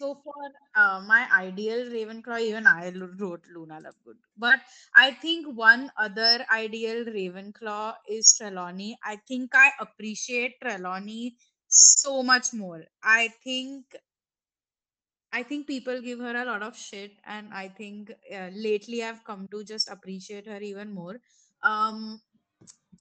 [0.00, 0.34] So for
[0.74, 4.16] uh, my ideal Ravenclaw, even I wrote Luna Lovegood.
[4.36, 4.60] But
[4.94, 8.98] I think one other ideal Ravenclaw is Trelawney.
[9.04, 11.36] I think I appreciate Trelawney
[11.68, 12.84] so much more.
[13.02, 13.94] I think
[15.32, 19.22] I think people give her a lot of shit, and I think uh, lately I've
[19.24, 21.20] come to just appreciate her even more.
[21.62, 22.20] Um,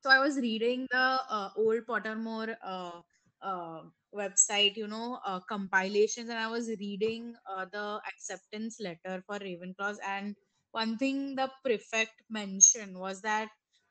[0.02, 0.98] so I was reading the
[1.30, 3.02] uh, old Pottermore uh,
[3.42, 3.82] uh,
[4.16, 9.98] website, you know, uh, compilations, and I was reading uh, the acceptance letter for Ravenclaws,
[10.06, 10.36] and
[10.72, 13.50] one thing the prefect mentioned was that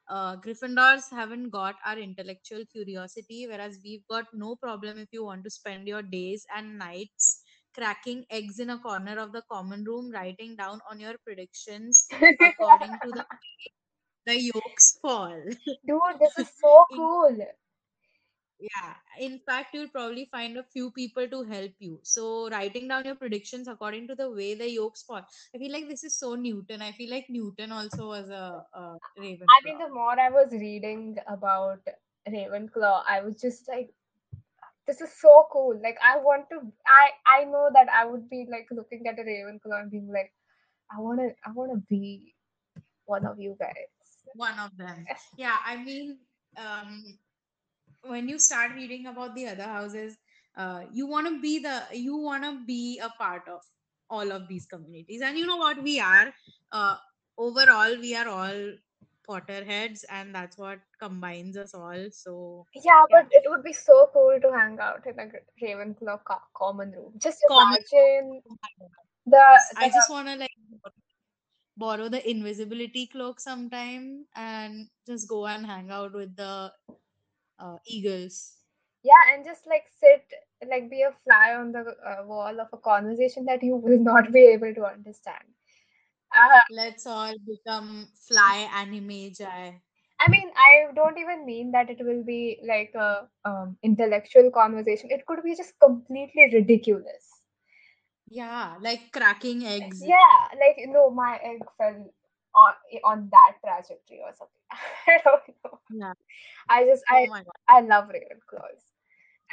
[0.09, 5.45] uh, Gryffindors haven't got our intellectual curiosity, whereas we've got no problem if you want
[5.45, 7.43] to spend your days and nights
[7.75, 12.07] cracking eggs in a corner of the common room, writing down on your predictions
[12.41, 13.27] according to the
[14.29, 15.43] the yolks fall.
[15.87, 17.39] Dude, this is so In- cool.
[18.61, 22.01] Yeah, in fact, you'll probably find a few people to help you.
[22.03, 25.23] So, writing down your predictions according to the way the yolks fall.
[25.55, 26.83] I feel like this is so Newton.
[26.83, 29.55] I feel like Newton also was a, a Ravenclaw.
[29.57, 31.81] I mean, the more I was reading about
[32.29, 33.91] Ravenclaw, I was just like,
[34.89, 35.81] this is so cool.
[35.83, 36.61] Like, I want to.
[36.87, 40.33] I I know that I would be like looking at a Ravenclaw and being like,
[40.91, 42.35] I wanna I wanna be
[43.07, 43.93] one of you guys.
[44.35, 45.07] One of them.
[45.37, 46.19] Yeah, I mean,
[46.57, 47.19] um,
[48.03, 50.17] when you start reading about the other houses,
[50.57, 53.61] uh, you want to be the you want to be a part of
[54.11, 56.33] all of these communities, and you know what we are.
[56.73, 56.97] Uh,
[57.37, 58.73] overall, we are all
[59.29, 62.09] Potterheads, and that's what combines us all.
[62.11, 63.23] So Yeah, Yeah.
[63.23, 65.29] but it would be so cool to hang out in a
[65.63, 67.13] Ravenclaw co- common room.
[67.19, 68.43] Just Common- imagine
[69.27, 69.45] the,
[69.77, 70.58] I just want to like
[71.79, 76.73] borrow the invisibility cloak sometime and just go and hang out with the
[77.59, 78.57] uh, eagles.
[79.03, 80.25] yeah, and just like sit,
[80.69, 84.33] like be a fly on the uh, wall of a conversation that you will not
[84.33, 85.45] be able to understand.
[86.37, 89.81] Uh, Let's all become fly animagi.
[90.21, 95.11] I mean, I don't even mean that it will be like a um, intellectual conversation.
[95.11, 97.28] It could be just completely ridiculous.
[98.31, 100.03] Yeah, like cracking eggs.
[100.03, 102.13] Yeah, like no, my egg fell
[102.55, 102.75] on
[103.05, 104.63] on that trajectory or something.
[105.07, 105.79] I don't know.
[105.91, 106.13] Yeah.
[106.69, 107.45] I just Oh I.
[107.69, 108.83] I love Ravenclaws.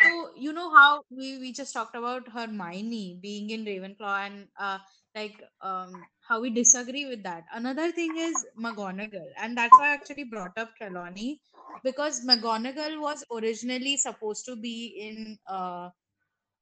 [0.02, 4.80] So you know how we we just talked about Hermione being in Ravenclaw and uh
[5.16, 7.46] like um how we disagree with that.
[7.54, 11.42] Another thing is McGonagall, and that's why I actually brought up Trelawney
[11.84, 15.90] because McGonagall was originally supposed to be in uh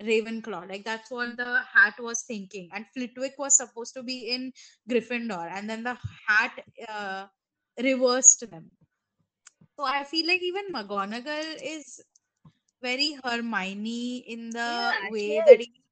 [0.03, 0.69] Ravenclaw.
[0.69, 2.69] Like that's what the hat was thinking.
[2.73, 4.51] And Flitwick was supposed to be in
[4.89, 5.97] Gryffindor, and then the
[6.27, 7.27] hat uh,
[7.81, 8.71] reversed them.
[9.77, 12.01] So I feel like even McGonagall is
[12.81, 15.83] very Hermione in the Yeah, way that he,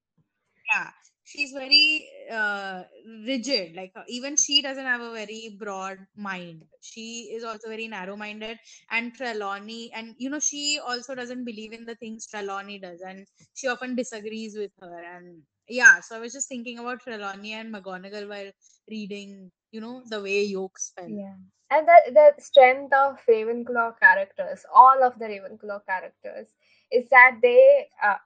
[0.74, 0.92] yeah,
[1.32, 2.08] she's very
[2.40, 2.84] uh,
[3.28, 7.06] rigid like uh, even she doesn't have a very broad mind she
[7.36, 8.58] is also very narrow minded
[8.92, 13.26] and trelawney and you know she also doesn't believe in the things trelawney does and
[13.54, 17.74] she often disagrees with her and yeah so i was just thinking about trelawney and
[17.74, 18.52] mcgonagall while
[18.90, 21.36] reading you know the way yolks fell Yeah.
[21.72, 26.48] And the, the strength of Ravenclaw characters, all of the Ravenclaw characters,
[26.92, 28.18] is that they uh,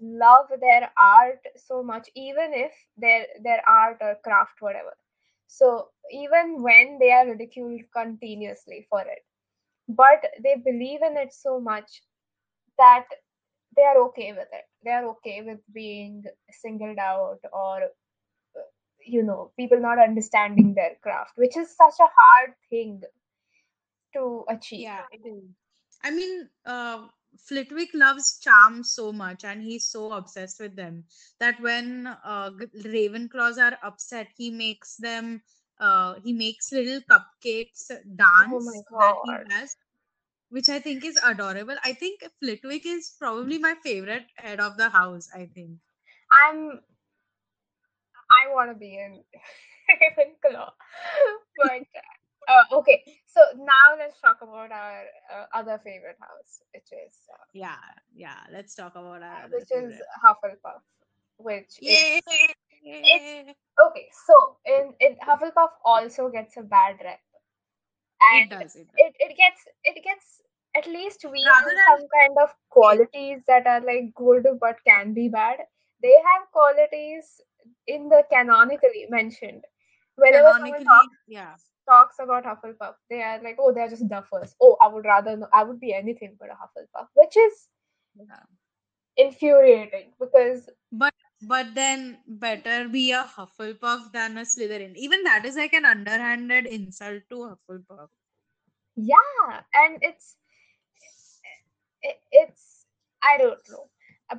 [0.00, 4.96] love their art so much, even if their their art or craft, whatever.
[5.46, 9.24] So even when they are ridiculed continuously for it,
[9.88, 12.02] but they believe in it so much
[12.78, 13.06] that
[13.76, 14.64] they are okay with it.
[14.84, 17.90] They are okay with being singled out or
[19.06, 23.02] you know people not understanding their craft which is such a hard thing
[24.14, 25.02] to achieve yeah
[26.04, 27.06] i mean uh
[27.38, 31.04] Flitwick loves charms so much and he's so obsessed with them
[31.38, 32.50] that when uh,
[32.84, 35.42] Ravenclaws are upset, he makes them,
[35.78, 39.76] uh, he makes little cupcakes dance oh that he has,
[40.50, 41.76] which I think is adorable.
[41.84, 45.80] I think Flitwick is probably my favorite head of the house, I think.
[46.32, 46.80] i'm
[48.30, 49.22] i want to be in
[50.00, 50.70] ravenclaw
[51.56, 51.82] but
[52.48, 57.44] uh, okay so now let's talk about our uh, other favorite house which is uh,
[57.52, 57.76] Yeah,
[58.14, 58.40] yeah.
[58.52, 60.00] Let's talk about our which is favorite.
[60.24, 60.82] hufflepuff
[61.38, 62.20] which Yay!
[62.82, 63.54] is
[63.86, 67.20] okay so in, in hufflepuff also gets a bad rep
[68.32, 68.94] It and does, it does.
[68.96, 70.42] it, it gets it gets
[70.76, 75.28] at least we have some kind of qualities that are like good but can be
[75.28, 75.58] bad
[76.02, 77.40] they have qualities
[77.86, 79.64] in the canonically mentioned
[80.16, 81.54] whenever someone canonically, talks yeah.
[81.90, 85.48] Talks about hufflepuff they are like oh they're just duffers oh i would rather know
[85.52, 87.68] i would be anything but a hufflepuff which is
[88.16, 88.44] yeah.
[89.16, 94.94] infuriating because But but then better be a Hufflepuff than a Slytherin.
[94.96, 98.08] Even that is like an underhanded insult to Hufflepuff.
[98.96, 100.36] yeah and it's
[102.02, 102.86] it, it's
[103.22, 103.86] i don't know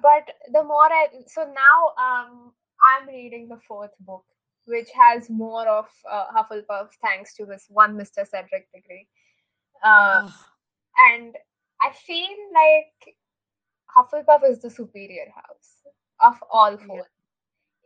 [0.01, 2.51] but the more i so now um
[2.89, 4.23] i'm reading the fourth book
[4.71, 9.07] which has more of uh, hufflepuff thanks to this one mr cedric diggory
[9.83, 10.29] uh,
[11.11, 11.35] and
[11.81, 13.15] i feel like
[13.97, 15.71] hufflepuff is the superior house
[16.21, 17.07] of all four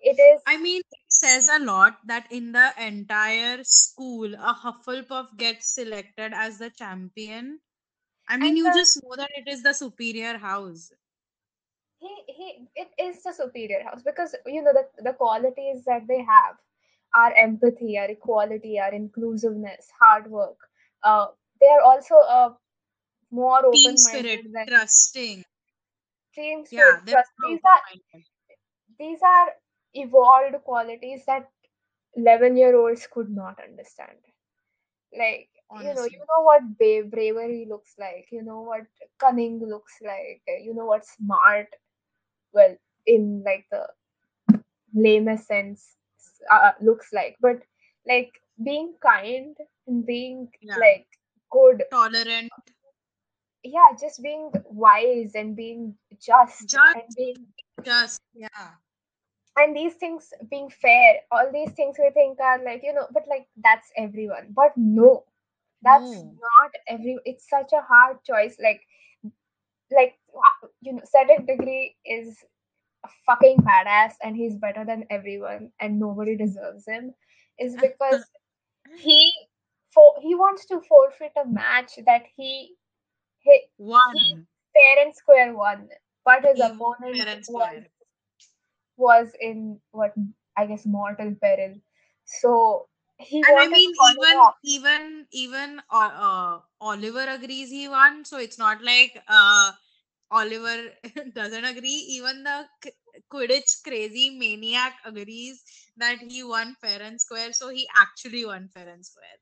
[0.01, 5.37] it is I mean, it says a lot that in the entire school, a Hufflepuff
[5.37, 7.59] gets selected as the champion.
[8.27, 10.91] I mean, you the- just know that it is the superior house.
[11.99, 16.21] he he it is the superior house because you know the the qualities that they
[16.23, 16.55] have
[17.15, 20.57] are empathy our equality our inclusiveness hard work
[21.03, 21.27] uh
[21.61, 22.49] they are also uh
[23.31, 25.43] more Team open spirit, than trusting.
[26.35, 27.31] team spirit they're trust.
[27.47, 27.81] These are
[28.99, 29.49] these are
[29.93, 31.49] evolved qualities that
[32.15, 34.17] 11 year olds could not understand.
[35.17, 35.49] Like
[35.81, 38.85] you know you know what ba- bravery looks like you know what
[39.19, 41.67] cunning looks like you know what smart
[42.53, 43.87] well in like the
[44.93, 45.95] lamest sense
[46.51, 47.61] uh, looks like but
[48.07, 48.31] like
[48.63, 49.55] being kind
[49.87, 50.77] and being Yeah.
[50.77, 51.07] like
[51.51, 52.49] good Tolerant.
[53.63, 56.95] yeah just being wise and being just Just.
[56.95, 57.35] and being
[57.83, 58.21] Just.
[58.33, 58.75] Yeah.
[59.57, 63.23] and these things being fair all these things we think are like you know but
[63.29, 65.23] like that's everyone but no
[65.81, 66.33] that's No.
[66.41, 68.81] not every it's such a hard choice like
[69.91, 72.37] like uh, you know cedric diggory is
[73.05, 77.13] a fucking badass and he's better than everyone and nobody deserves him
[77.59, 78.25] is because
[78.97, 79.33] he
[79.93, 82.75] for he wants to forfeit a match that he
[83.39, 84.47] he, One.
[84.73, 85.87] fair and square won
[86.25, 87.83] but his He won opponent fair was,
[88.97, 90.13] was in what
[90.57, 91.75] i guess mortal peril
[92.25, 92.87] so
[93.17, 94.55] he And I mean, to call it even off.
[94.63, 99.71] even even uh, uh, Oliver agrees he won, so it's not like uh,
[100.35, 100.77] Oliver
[101.35, 101.99] doesn't agree.
[102.17, 102.67] Even the
[103.33, 105.63] Quidditch crazy maniac agrees
[105.97, 109.39] that he won fair and square, so he actually won fair and square.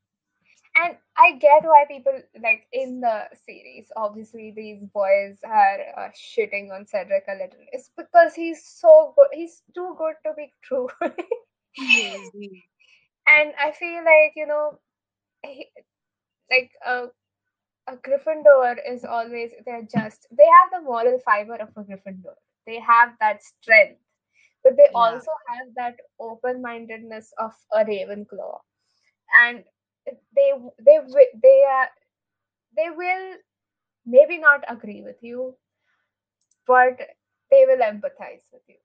[0.76, 6.72] and i get why people like in the series obviously these boys are uh, shitting
[6.74, 10.89] on cedric a little it's because he's so good he's too good to be true
[11.94, 12.32] He is.
[12.34, 12.64] He,
[13.28, 14.80] and i feel like you know
[15.46, 15.68] he,
[16.52, 17.08] like a,
[17.88, 22.36] a gryffindor is always they're just they have the moral fiber of a gryffindor.
[22.66, 24.02] They have that strength
[24.64, 24.96] but they Yeah.
[24.96, 28.60] also have that open-mindedness of a ravenclaw.
[29.44, 29.64] And
[30.36, 30.52] they
[30.86, 31.00] they
[31.44, 31.90] they are
[32.76, 33.36] they will
[34.06, 35.56] maybe not agree with you
[36.68, 37.00] but
[37.50, 38.78] they will empathize with you.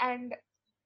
[0.00, 0.34] And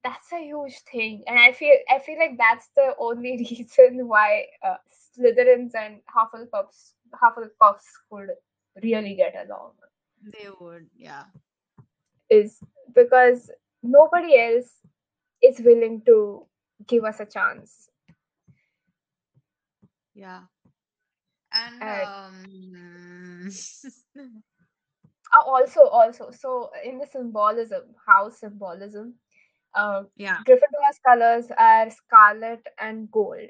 [0.03, 4.45] that's a huge thing and i feel i feel like that's the only reason why
[4.65, 8.29] uh, slytherins and hufflepuffs hufflepuffs could
[8.83, 9.71] really get along
[10.21, 11.25] They would, yeah.
[12.29, 12.59] is
[12.93, 13.51] because
[13.83, 14.81] nobody else
[15.41, 16.45] is willing to
[16.87, 17.89] give us a chance
[20.13, 20.43] Yeah.
[21.51, 23.49] And Uh, um
[25.33, 29.15] Uh, also also so in the symbolism how symbolism
[29.75, 33.49] uh, yeah, gryffindor's colors are scarlet and gold.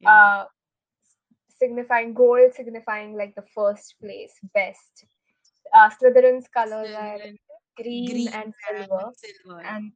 [0.00, 0.10] Yeah.
[0.10, 0.44] uh,
[1.58, 5.04] signifying gold signifying like the first place best.
[5.74, 7.18] Uh, slytherin's colors are
[7.76, 9.10] green, green and and silver.
[9.16, 9.62] silver.
[9.62, 9.92] and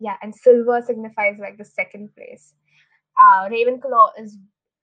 [0.00, 2.54] yeah and silver signifies like the second place.
[3.20, 4.38] Uh, ravenclaw is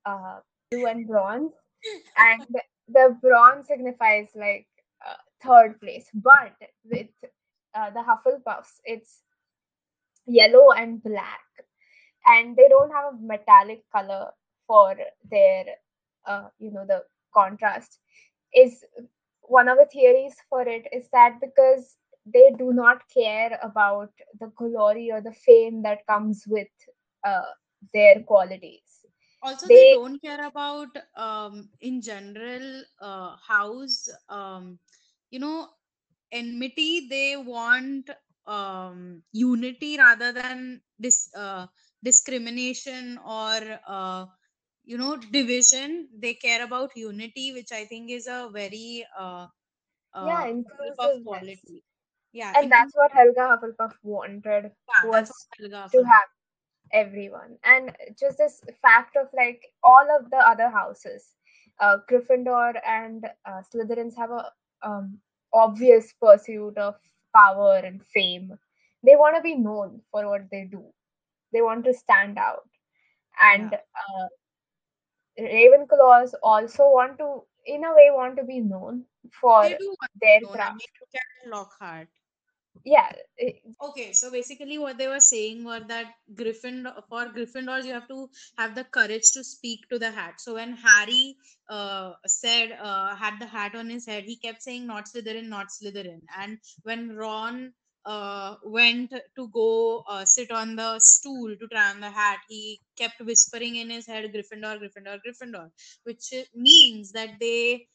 [0.05, 0.39] uh,
[0.71, 1.53] blue and bronze.
[2.17, 2.41] And
[2.87, 4.67] the bronze signifies like
[5.07, 6.07] uh, third place.
[6.13, 7.07] But with
[7.75, 9.23] uh, the hufflepuffs it's
[10.27, 11.41] yellow and black.
[12.25, 14.31] And they don't have a metallic color
[14.67, 14.95] for
[15.29, 15.65] their
[16.25, 17.03] uh, you know the
[17.33, 17.99] contrast.
[18.53, 18.85] Is
[19.41, 24.47] one of the theories for it is that because they do not care about the
[24.55, 26.67] glory or the fame that comes with
[27.25, 27.41] uh,
[27.93, 29.05] their qualities.
[29.41, 34.79] Also they they don't care about um in general uh house um
[35.31, 35.67] you know
[36.31, 38.09] enmity they want
[38.47, 41.67] um unity rather than dis uh
[42.03, 44.25] discrimination or uh
[44.85, 46.07] you know division.
[46.17, 49.47] They care about unity which i think is a very uh
[50.21, 51.83] yeah uh Hufflepuff quality.
[52.33, 56.29] Yeah and that's what helga hufflepuff wanted yeah was Helga to have
[56.93, 57.57] everyone.
[57.63, 61.35] And just this fact of like all of the other houses
[61.79, 64.51] uh, gryffindor and uh, slytherins have a
[64.83, 65.19] um,
[65.53, 66.95] obvious pursuit of
[67.37, 68.57] power and fame.
[69.03, 70.83] They want to be known for what they do.
[71.53, 72.67] They want to stand out.
[73.41, 73.79] And yeah.
[73.79, 74.27] uh,
[75.39, 80.11] ravenclaws also want to in a way want to be known for they do want
[80.13, 80.59] to their known.
[80.59, 82.07] I mean Lockhart
[82.85, 83.11] yeah
[83.79, 88.29] Okay, so basically what they were saying were that Gryffindor for Gryffindors you have to
[88.57, 90.41] have the courage to speak to the hat.
[90.41, 91.37] So when Harry
[91.69, 95.67] uh, said uh, had the hat on his head, he kept saying not Slytherin, not
[95.67, 96.21] Slytherin.
[96.39, 97.73] And when Ron
[98.05, 102.81] uh, went to go uh, sit on the stool to try on the hat, he
[102.97, 105.69] kept whispering in his head Gryffindor, Gryffindor, Gryffindor,
[106.03, 107.87] which means that they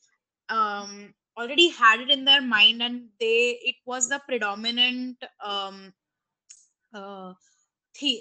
[0.49, 5.93] um already had it in their mind and they it was the predominant um
[6.95, 7.35] uh,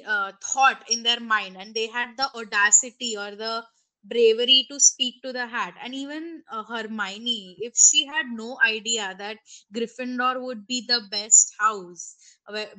[0.05, 3.63] uh, thought in their mind and they had the audacity or the
[4.03, 5.75] bravery to speak to the hat.
[5.83, 9.37] And even uh, hermione if she had no idea that
[9.75, 12.15] gryffindor would be the best house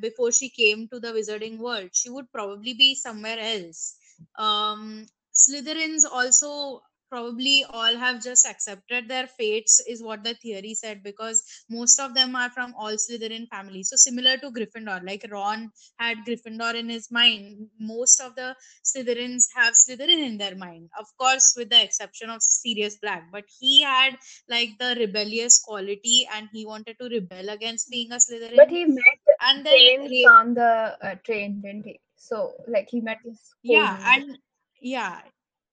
[0.00, 3.96] before she came to the wizarding world she would probably be somewhere else.
[4.36, 6.82] Um slytherins also
[7.14, 11.42] probably all have just accepted their fates is what the theory said because
[11.78, 16.18] most of them are from all slytherin families so similar to gryffindor like ron had
[16.26, 17.68] Gryffindor in his mind.
[17.78, 18.54] Most of the
[18.84, 23.30] Slytherins have Slytherin in their mind, of course, with the exception of Sirius Black.
[23.30, 24.16] But he had
[24.48, 28.56] like the rebellious quality, and he wanted to rebel against being a Slytherin.
[28.56, 29.02] but he met
[29.40, 33.98] and then Ra- on the uh, train didn't he so like he met his yeah,
[34.14, 34.38] and
[34.80, 35.20] yeah,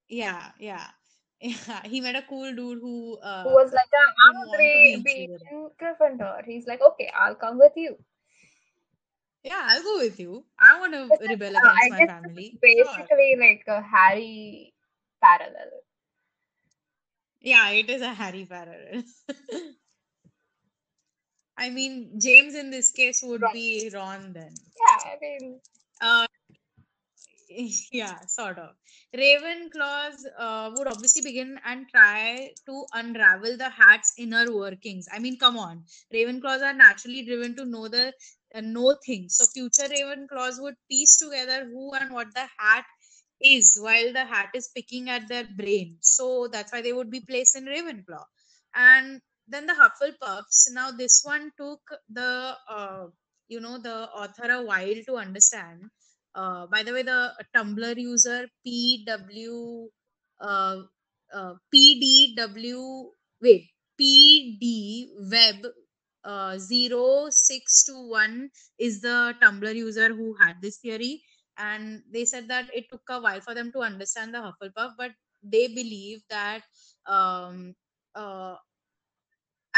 [0.07, 0.87] yeah, yeah.
[1.41, 4.47] Yeah, he met a cool dude who uh who was like, "Ah, I didn't would
[4.49, 6.45] want to re- be be in Gryffindor.
[6.45, 7.97] He's like, okay, I'll come with you.
[9.43, 10.45] Yeah, I'll go with you.
[10.59, 12.59] I want to rebel against I my family.
[12.63, 12.85] is Sure.
[12.97, 14.73] basically like a Harry
[15.21, 15.71] parallel.
[17.41, 19.03] Yeah, it is a Harry parallel.
[21.57, 23.53] I mean, James in this case would Ron.
[23.53, 24.53] be Ron then.
[24.79, 25.59] Yeah, I mean,
[26.01, 26.25] Uh,
[27.91, 28.75] yeah, sort of.
[29.15, 35.07] Ravenclaws uh, would obviously begin and try to unravel the hat's inner workings.
[35.11, 35.83] I mean, come on.
[36.13, 38.13] Ravenclaws are naturally driven to know the
[38.53, 39.35] uh, know things.
[39.37, 42.85] So future Ravenclaws would piece together who and what the hat
[43.41, 45.97] is while the hat is picking at their brain.
[46.01, 48.23] So that's why they would be placed in Ravenclaw.
[48.75, 50.71] And then the Hufflepuffs.
[50.71, 53.07] Now this one took the uh,
[53.47, 55.89] you know the author a while to understand.
[56.35, 59.87] Uh, by the way, the Tumblr user PW
[60.39, 60.77] uh,
[61.33, 63.09] uh, PDW
[63.41, 63.69] wait
[63.99, 65.65] PD Web
[66.23, 71.23] uh, 0621 is the Tumblr user who had this theory,
[71.57, 75.11] and they said that it took a while for them to understand the Hufflepuff, but
[75.43, 76.63] they believe that
[77.05, 77.75] um,
[78.15, 78.55] uh,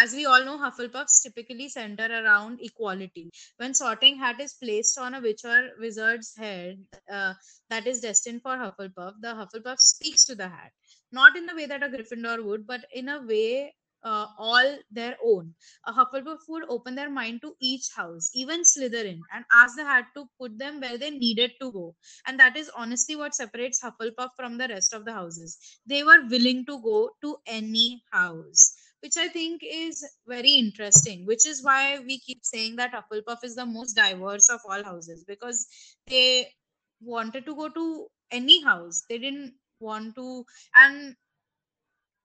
[0.02, 3.30] as we all know, Hufflepuffs typically center around equality.
[3.58, 6.80] When Sorting Hat is placed on a witcher wizard's head
[7.12, 7.34] uh,
[7.70, 10.72] that is destined for Hufflepuff, the Hufflepuff speaks to the hat,
[11.12, 15.16] not in the way that a Gryffindor would, but in a way uh, all their
[15.24, 15.54] own.
[15.86, 20.06] A Hufflepuff would open their mind to each house, even Slytherin, and ask the hat
[20.16, 21.95] to put them where they needed to go.
[22.26, 25.60] And that is honestly what separates Hufflepuff from the rest of the houses.
[25.86, 31.45] They were willing to go to any house which I think is very interesting, which
[31.47, 35.68] is why we keep saying that Hufflepuff is the most diverse of all houses because
[36.08, 36.54] they
[37.02, 39.04] wanted to go to any house.
[39.10, 40.45] They didn't want to,
[40.76, 41.16] and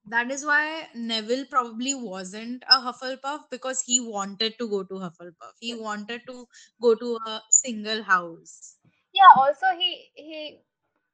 [0.06, 5.52] that is why Neville probably wasn't a Hufflepuff because he wanted to go to Hufflepuff.
[5.60, 6.46] He wanted to
[6.80, 8.78] go to a single house.
[9.12, 10.60] Yeah, also he he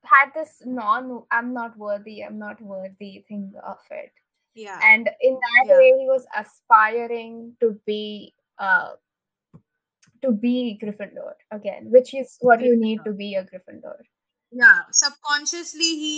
[0.05, 4.13] had this non I'm not worthy, I'm not worthy thing of it.
[4.55, 4.79] Yeah.
[4.85, 5.79] And in that Yeah.
[5.79, 8.93] way he was aspiring to be uh
[10.23, 13.97] to be Gryffindor again, which is what you need to be a Gryffindor.
[14.61, 16.15] yeah subconsciously he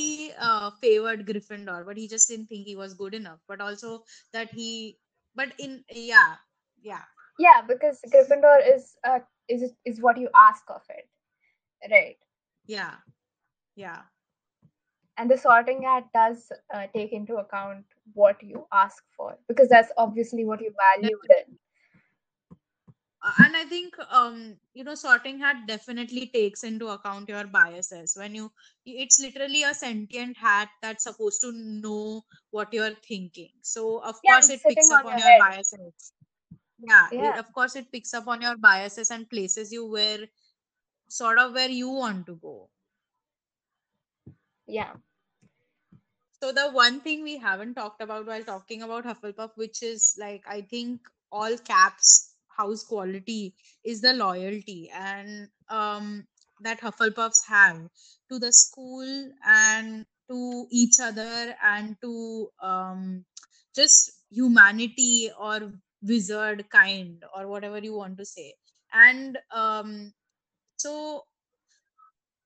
[0.47, 3.91] uh, favored gryffindor but he just didn't think he was good enough but also
[4.37, 4.69] that he
[5.41, 5.77] but in
[6.07, 6.35] yeah
[6.91, 7.05] yeah
[7.45, 9.21] Yeah, because Gryffindor is uh
[9.55, 9.63] is
[9.93, 11.07] is what you ask of it.
[11.95, 12.17] Right.
[12.67, 12.95] yeah
[13.77, 14.03] yeah
[15.17, 17.85] And the sorting hat does uh, take into account
[18.15, 21.59] what you ask for because that's obviously what you valued in.
[23.23, 28.15] Uh, and i think um you know sorting hat definitely takes into account your biases.
[28.17, 28.53] When you
[28.85, 33.51] it's literally a sentient hat that's supposed to know what you're thinking.
[33.63, 36.13] So of Yeah, course it picks up on on your your biases.
[36.79, 37.37] Yeah, it- Yeah.
[37.37, 40.29] of course it picks up on your biases and places you where
[41.09, 42.71] sort of where you want to go
[44.67, 44.95] Yeah.
[46.41, 50.43] So the one thing we haven't talked about while talking about Hufflepuff, which is like
[50.47, 51.01] I think
[51.33, 53.55] all caps house quality,
[53.85, 56.27] is the loyalty and um
[56.61, 57.89] that Hufflepuffs have
[58.31, 63.25] to the school and to each other and to um
[63.75, 68.55] just humanity or wizard kind or whatever you want to say.
[68.93, 70.13] And um
[70.77, 71.25] so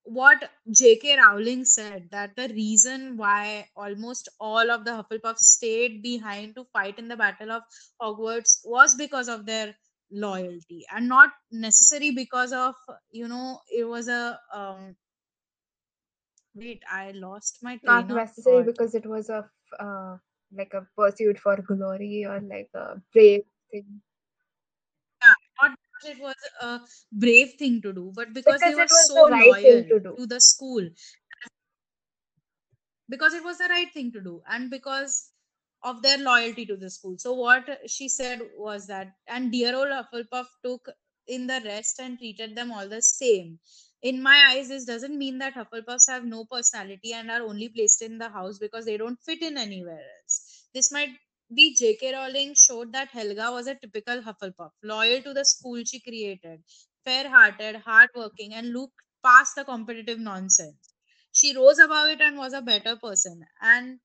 [0.08, 1.16] what J.K.
[1.18, 6.98] Rowling said that the reason why almost all of the Hufflepuffs stayed behind to fight
[6.98, 7.62] in the Battle of
[8.00, 9.76] Hogwarts was because of their
[10.10, 12.74] loyalty and not necessary because of
[13.10, 14.96] you know it was a um
[16.54, 20.18] wait I lost my train Not necessarily because it was a uh,
[20.52, 24.02] like a pursuit for glory or like a brave thing.
[26.04, 26.80] Yeah, not because it was a
[27.12, 30.00] brave thing to do, but because, Because they were was so the right loyal to
[30.16, 30.88] to the school.
[33.08, 35.32] Because it was the right thing to do, and because
[35.82, 37.18] of their loyalty to the school.
[37.18, 40.88] So what she said was that, and dear old Hufflepuff took
[41.26, 43.60] in the rest and treated them all the same.
[44.02, 48.02] In my eyes, this doesn't mean that Hufflepuffs have no personality and are only placed
[48.02, 50.68] in the house because they don't fit in anywhere else.
[50.74, 51.10] This might
[51.54, 52.12] be J.K.
[52.14, 56.62] Rowling showed that Helga was a typical Hufflepuff, loyal to the school she created,
[57.04, 60.94] fair-hearted, hardworking, and looked past the competitive nonsense.
[61.32, 63.44] She rose above it and was a better person.
[63.62, 64.00] And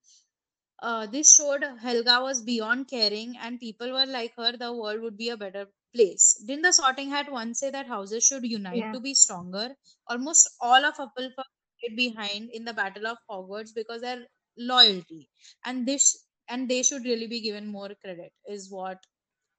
[0.81, 5.17] uh, this showed Helga was beyond caring, and people were like her, the world would
[5.17, 6.35] be a better place.
[6.45, 8.91] Didn't the Sorting Hat once say that houses should unite Yeah.
[8.91, 9.75] to be stronger?
[10.07, 11.45] Almost all of Hufflepuff
[11.77, 14.27] stayed behind in the Battle of Hogwarts because their
[14.57, 15.29] loyalty,
[15.65, 18.31] and this and they should really be given more credit.
[18.47, 18.99] Is what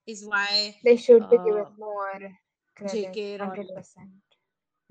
[0.07, 2.13] is why They should be given uh, more
[2.77, 3.15] credit.
[3.15, 3.39] J.K.
[3.39, 4.11] Hundred percent.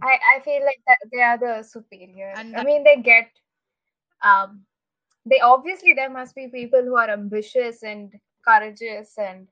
[0.02, 2.34] I I feel like that they are the superior.
[2.36, 3.30] And I mean, they get
[4.24, 4.66] um.
[5.26, 8.12] They obviously there must be people who are ambitious and
[8.48, 9.48] courageous and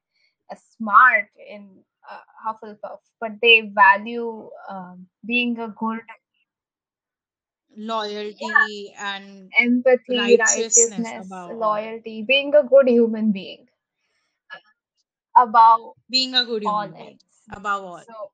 [0.52, 6.02] uh, smart in uh, Hufflepuff, but they value um, being a good
[7.78, 13.67] loyalty and empathy, Righteousness righteousness, loyalty, being a good human being
[14.53, 17.19] uh, above being a good all human being
[17.51, 18.03] above all.
[18.07, 18.32] So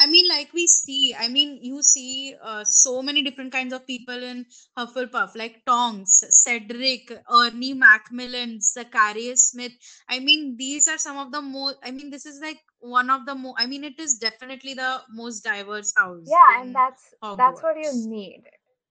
[0.00, 3.86] I mean, like we see, I mean, you see uh, so many different kinds of
[3.86, 4.46] people in
[4.78, 9.72] Hufflepuff, like Tonks, Cedric, Ernie Macmillan, Zacharias Smith.
[10.08, 13.26] I mean, these are some of the most, I mean, this is like one of
[13.26, 16.26] the most, I mean, it is definitely the most diverse house.
[16.26, 18.44] yeah, and that's that's what you need.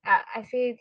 [0.06, 0.76] Uh, I feel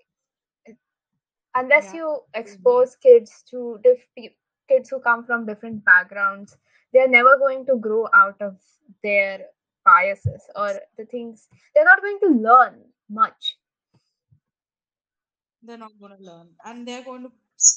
[1.54, 4.34] unless Yeah, you you expose kids to diff-
[4.68, 6.56] kids who come from different backgrounds,
[6.92, 8.56] they're never going to grow out of
[9.02, 9.46] their
[9.84, 11.48] biases or the things.
[11.74, 13.58] They're not going to learn much.
[15.62, 17.30] they're not going to learn and they're going to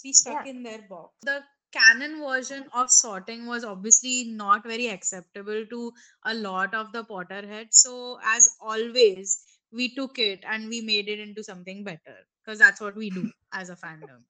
[0.03, 0.45] be stuck Yeah.
[0.45, 1.13] in their box.
[1.23, 1.41] The
[1.71, 5.91] canon version of sorting was obviously not very acceptable to
[6.25, 7.73] a lot of the Potterheads.
[7.73, 12.81] So, as always, we took it and we made it into something better because that's
[12.81, 14.23] what we do as a fandom.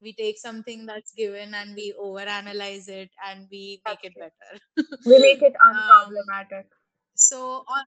[0.00, 4.60] We take something that's given and we overanalyze it and we make it better.
[5.04, 6.66] We make it Um, unproblematic.
[7.14, 7.84] so, on,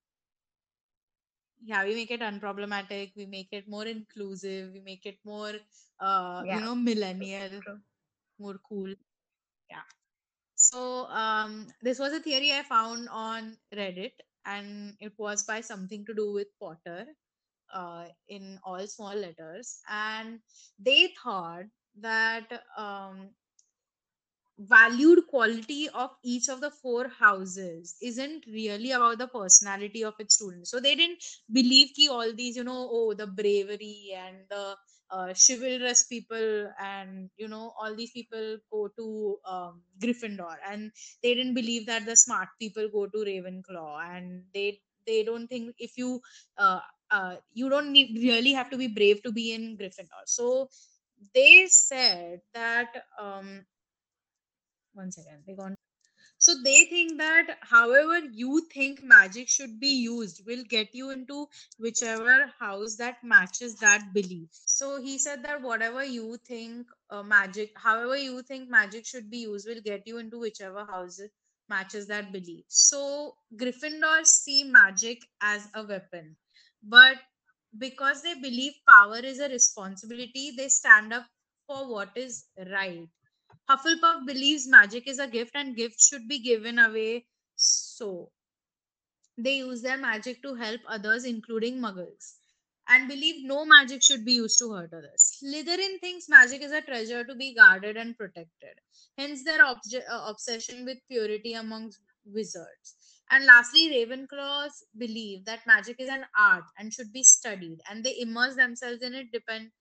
[1.64, 3.12] yeah, we make it unproblematic.
[3.16, 4.74] We make it more inclusive.
[4.74, 5.54] We make it more,
[6.00, 6.56] uh, Yeah.
[6.56, 7.62] you know, millennial.
[8.42, 8.94] More cool.
[9.70, 9.88] Yeah.
[10.56, 14.14] So um, this was a theory I found on Reddit,
[14.46, 17.08] and it was by something to do with Potter,
[17.74, 20.40] uh, in all small letters, and
[20.80, 21.66] they thought
[22.02, 23.30] that um,
[24.60, 30.36] valued quality of each of the four houses isn't really about the personality of its
[30.36, 30.70] students.
[30.72, 34.76] So they didn't believe ki all these, you know, oh, the bravery and the
[35.12, 40.92] uh, chivalrous people and you know all these people go to um, Gryffindor, and
[41.24, 45.76] they didn't believe that the smart people go to Ravenclaw, and they they don't think
[45.80, 46.22] if you
[46.58, 46.80] uh,
[47.12, 50.26] uh, you don't need really have to be brave to be in Gryffindor.
[50.26, 50.70] So
[51.36, 53.66] they said that um,
[54.94, 55.76] one second they gone
[56.42, 61.48] so they think that however you think magic should be used will get you into
[61.80, 64.50] whichever house that matches that belief.
[64.66, 69.40] So he said that whatever you think uh, magic however you think magic should be
[69.40, 71.22] used will get you into whichever house
[71.70, 72.66] matches that belief.
[72.68, 76.36] So gryffindors see magic as a weapon
[76.84, 77.18] but
[77.78, 81.26] because they believe power is a responsibility they stand up
[81.68, 83.08] for what is right
[83.72, 87.26] Hufflepuff believes magic is a gift and gifts should be given away.
[87.56, 88.32] So
[89.38, 92.36] they use their magic to help others, including muggles,
[92.88, 95.40] and believe no magic should be used to hurt others.
[95.44, 98.76] Slytherin thinks magic is a treasure to be guarded and protected,
[99.18, 102.96] hence their uh, obsession with purity amongst wizards.
[103.32, 108.20] And lastly, Ravenclaws believe that magic is an art and should be studied, and they
[108.20, 109.32] immerse themselves in it.
[109.32, 109.72] Depend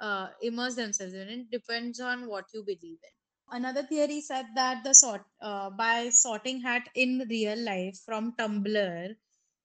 [0.00, 4.84] uh, immerse themselves in it depends on what you believe in another theory said that
[4.84, 9.14] the sort uh, by sorting hat in real life from tumblr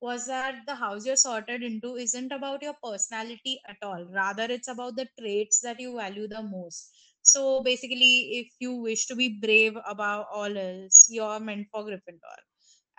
[0.02, 4.06] was that the house you're sorted into isn't about your personality at all.
[4.14, 6.92] Rather it's about the traits that you value the most.
[7.22, 12.40] So basically if you wish to be brave above all else you're meant for gryffindor.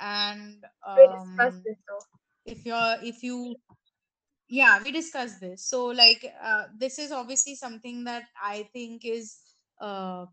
[0.01, 0.65] And
[0.95, 1.77] We um this
[2.45, 3.57] if you're if you
[4.49, 5.67] yeah we discussed this.
[5.69, 9.39] So like uh, this is obviously something that i think is
[9.81, 10.27] uh,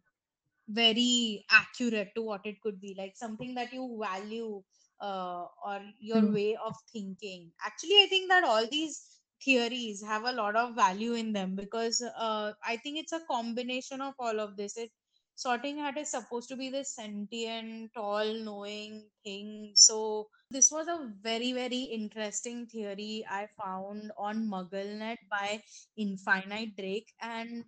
[0.67, 4.61] very accurate to what it could be like something that you value
[5.01, 6.31] uh, or your Hmm.
[6.31, 7.51] way of thinking.
[7.65, 9.01] Actually i think that all these
[9.43, 14.01] theories have a lot of value in them because uh, i think it's a combination
[14.01, 14.77] of all of this.
[14.77, 14.91] It
[15.35, 19.71] sorting hat is supposed to be this sentient all knowing thing.
[19.75, 25.61] So this was a very very interesting theory i found on mugglenet by
[25.97, 27.13] infinite drake.
[27.21, 27.63] And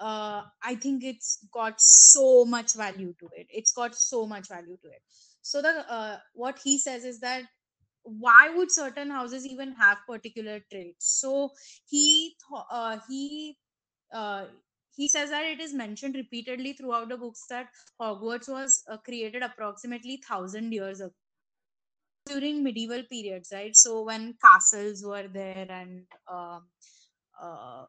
[0.00, 3.46] uh, I think it's got so much value to it.
[3.50, 5.02] It's got so much value to it.
[5.42, 7.44] So the uh, what he says is that
[8.02, 11.20] why would certain houses even have particular traits?
[11.20, 11.50] So
[11.88, 13.56] he th- uh, he
[14.12, 14.46] uh,
[14.96, 17.68] he says that it is mentioned repeatedly throughout the books that
[18.00, 21.12] Hogwarts was uh, created approximately thousand years ago
[22.26, 23.74] during medieval periods, right?
[23.76, 26.68] So when castles were there and um,
[27.40, 27.84] uh,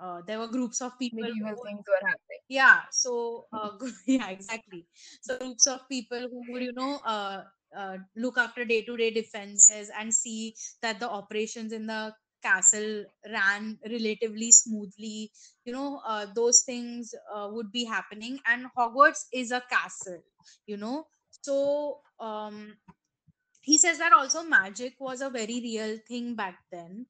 [0.00, 2.42] uh, there were groups of people who Medieval things were happening.
[2.48, 3.70] yeah so uh,
[4.06, 4.86] yeah exactly.
[5.22, 7.42] So groups of people who would you know uh,
[7.76, 14.52] uh, look after day-to-day defenses and see that the operations in the castle ran relatively
[14.52, 15.30] smoothly
[15.64, 18.38] you know uh, those things uh, would be happening.
[18.46, 20.22] And hogwarts is a castle
[20.66, 21.06] you know.
[21.42, 22.76] So um
[23.62, 27.06] he says that also magic was a very real thing back then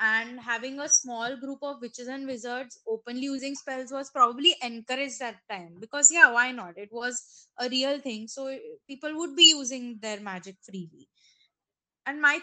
[0.00, 5.18] and having a small group of witches and wizards openly using spells was probably encouraged
[5.20, 5.76] that time.
[5.80, 6.78] Because yeah why not?
[6.78, 8.28] It was a real thing.
[8.28, 11.08] So people would be using their magic freely.
[12.06, 12.40] And my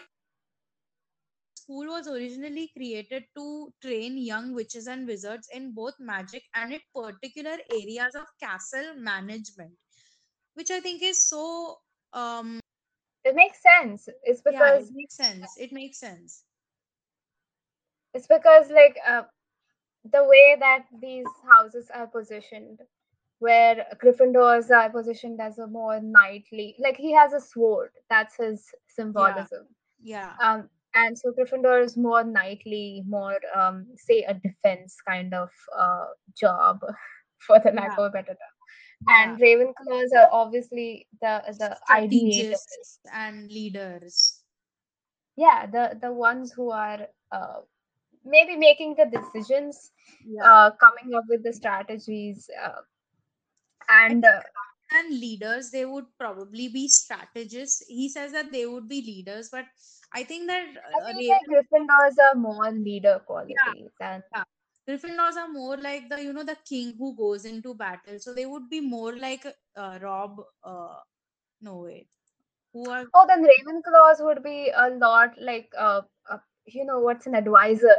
[1.54, 6.80] school was originally created to train young witches and wizards in both magic and in
[6.94, 9.76] particular areas of castle management
[10.54, 11.78] which i think is so
[12.12, 12.60] um
[13.24, 14.08] It makes sense.
[14.22, 15.56] It's because yeah it makes sense.
[15.58, 16.44] It makes sense
[18.16, 19.24] it's because like uh,
[20.12, 22.80] the way that these houses are positioned,
[23.40, 27.90] where Gryffindors are positioned as a more knightly, like he has a sword.
[28.10, 29.68] That's his symbolism.
[30.02, 35.50] yeah Um, and so Gryffindor is more knightly, more um, say a defense kind of
[35.78, 36.06] uh,
[36.38, 36.80] job,
[37.46, 37.98] for the lack Yeah.
[37.98, 38.56] of a better term.
[39.08, 44.42] and Ravenclaws are obviously the the strategists and leaders.
[45.36, 47.60] Yeah, the the ones who are uh,
[48.26, 49.92] maybe making the decisions,
[50.24, 50.42] Yeah.
[50.44, 52.82] uh, coming up with the strategies, uh,
[53.88, 54.40] and uh,
[54.92, 57.84] and leaders, they would probably be strategists.
[57.88, 59.66] He says that they would be leaders, but
[60.12, 64.22] I think that I uh, think like Gryffindors are more leader qualities and
[64.88, 68.46] Gryffindors are more like the you know the king who goes into battle, so they
[68.46, 69.46] would be more like
[69.76, 70.40] uh, Rob.
[70.64, 70.96] Uh,
[71.60, 72.08] no wait,
[72.72, 76.02] who are oh, then Ravenclaws would be a lot like uh
[76.66, 77.96] you know what's an advisor,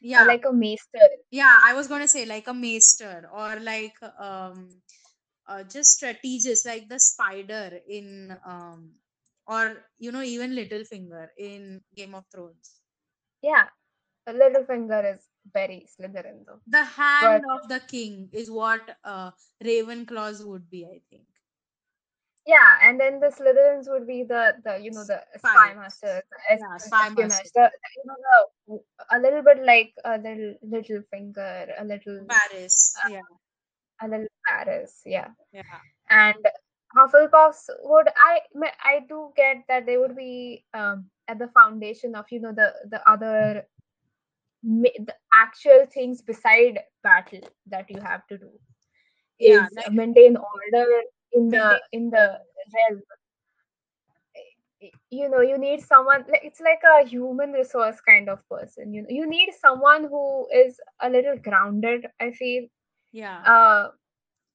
[0.00, 1.08] yeah like a maester.
[1.30, 4.68] yeah I was gonna say like a maester or like um
[5.48, 8.92] uh, just strategist like the spider in um
[9.46, 12.80] or you know even Littlefinger in Game of Thrones.
[13.42, 13.66] Yeah,
[14.28, 16.60] Littlefinger is very Slytherin though.
[16.66, 19.30] The hand But- of the king is what uh,
[19.64, 21.26] Ravenclaws would be, I think.
[22.46, 25.76] Yeah, and then the Slytherins would be the the you know the spy Spies.
[25.76, 27.50] masters, the Yeah, spy masters.
[27.54, 28.16] the, you know
[28.68, 32.92] the a little bit like a little little finger, a little Varys.
[33.10, 33.22] Yeah.
[34.02, 35.28] a little Varys, yeah.
[35.52, 35.62] Yeah.
[36.10, 36.36] And
[36.96, 38.40] Hufflepuffs would I
[38.84, 42.72] I do get that they would be um at the foundation of you know the
[42.90, 43.66] the other
[44.62, 48.50] the actual things beside battle that you have to do
[49.38, 50.86] is Yeah, like- maintain order
[51.32, 52.40] in the in the
[52.74, 53.02] realm.
[55.10, 59.02] You know you need someone like it's like a human resource kind of person you
[59.02, 59.08] know.
[59.10, 62.64] You need someone who is a little grounded i feel.
[63.12, 63.42] Yeah.
[63.46, 63.88] uh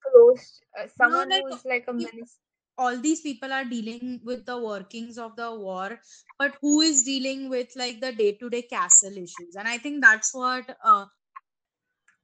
[0.06, 2.40] close uh, someone like, who's like a minister
[2.78, 6.00] All these people are dealing with the workings of the war,
[6.40, 9.56] but who is dealing with like the day to day castle issues?
[9.56, 11.06] And I think that's what uh,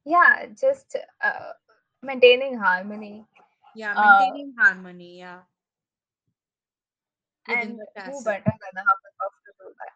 [0.05, 1.51] yeah just uh,
[2.01, 3.25] maintaining harmony
[3.77, 5.19] yeah, Uh, maintaining harmony.
[5.19, 5.41] Yeah.
[7.47, 8.23] Within and the who castle.
[8.23, 9.93] better than a Hufflepuff to do that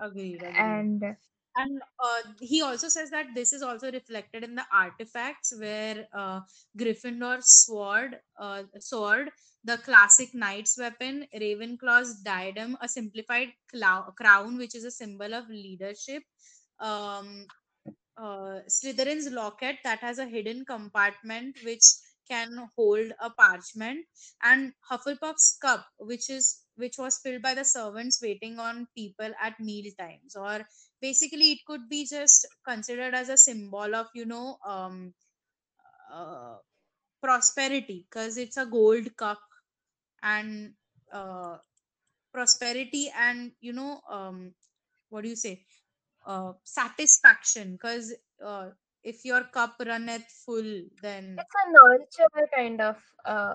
[0.00, 0.42] Agreed.
[0.42, 0.56] agreed.
[0.56, 1.16] and
[1.58, 6.40] and uh, he also says that this is also reflected in the artifacts where uh,
[6.78, 9.30] Gryffindor's sword, uh, sword,
[9.64, 15.48] the classic knight's weapon, Ravenclaw's diadem, a simplified clou- crown, which is a symbol of
[15.48, 16.22] leadership,
[16.78, 17.46] um,
[18.18, 21.84] uh, Slytherin's locket that has a hidden compartment which
[22.28, 24.04] can hold a parchment,
[24.42, 29.58] and Hufflepuff's cup, which is which was filled by the servants waiting on people at
[29.60, 30.66] meal times, or
[31.00, 35.14] basically it could be just considered as a symbol of you know um,
[36.12, 36.56] uh,
[37.22, 39.40] prosperity because it's a gold cup.
[40.22, 40.74] And
[41.12, 41.58] uh,
[42.32, 44.54] prosperity and you know um,
[45.10, 45.64] what do you say?
[46.26, 48.12] Uh, satisfaction because
[48.44, 48.70] uh,
[49.12, 53.54] if your cup runneth full then it's a nurture kind of uh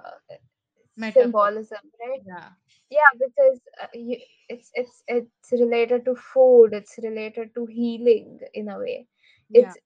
[0.98, 1.24] Metaphor.
[1.24, 2.22] symbolism right?
[2.26, 2.50] Yeah.
[2.90, 8.70] Yeah because uh, you, it's it's it's related to food it's related to healing in
[8.70, 9.08] a way.
[9.50, 9.62] Yeah.
[9.62, 9.78] It's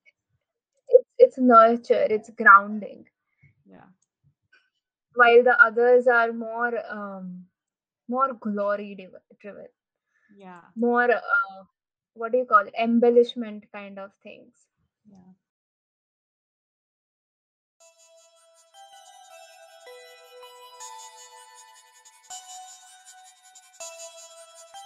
[0.88, 3.06] it's it's nurture it's grounding.
[3.68, 3.90] Yeah.
[5.14, 7.46] While the others are more um
[8.08, 9.66] more glory div- driven.
[10.36, 10.60] Yeah.
[10.76, 11.64] More uh,
[12.14, 12.74] what do you call it?
[12.78, 14.54] Embellishment kind of things.
[15.10, 15.32] Yeah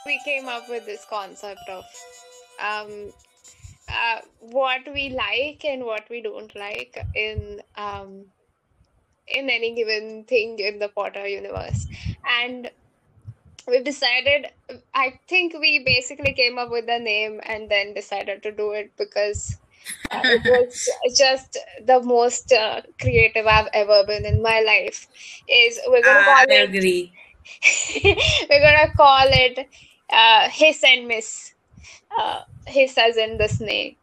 [0.07, 1.85] we came up with this concept of
[2.63, 3.13] um,
[3.89, 8.27] uh, what we like and what we don't like in um,
[9.29, 11.87] in any given thing in the Potter universe,
[12.41, 12.71] and
[13.67, 14.49] we decided.
[14.95, 18.93] I think we basically came up with the name and then decided to do it
[18.99, 19.59] because
[20.11, 25.09] uh, it was just the most uh, creative I've ever been in my life.
[25.49, 27.13] Is we're gonna call I it agree
[28.51, 29.69] we're gonna call it
[30.13, 31.55] uh, hiss and miss.
[32.19, 33.99] Uh, hiss as in the snake.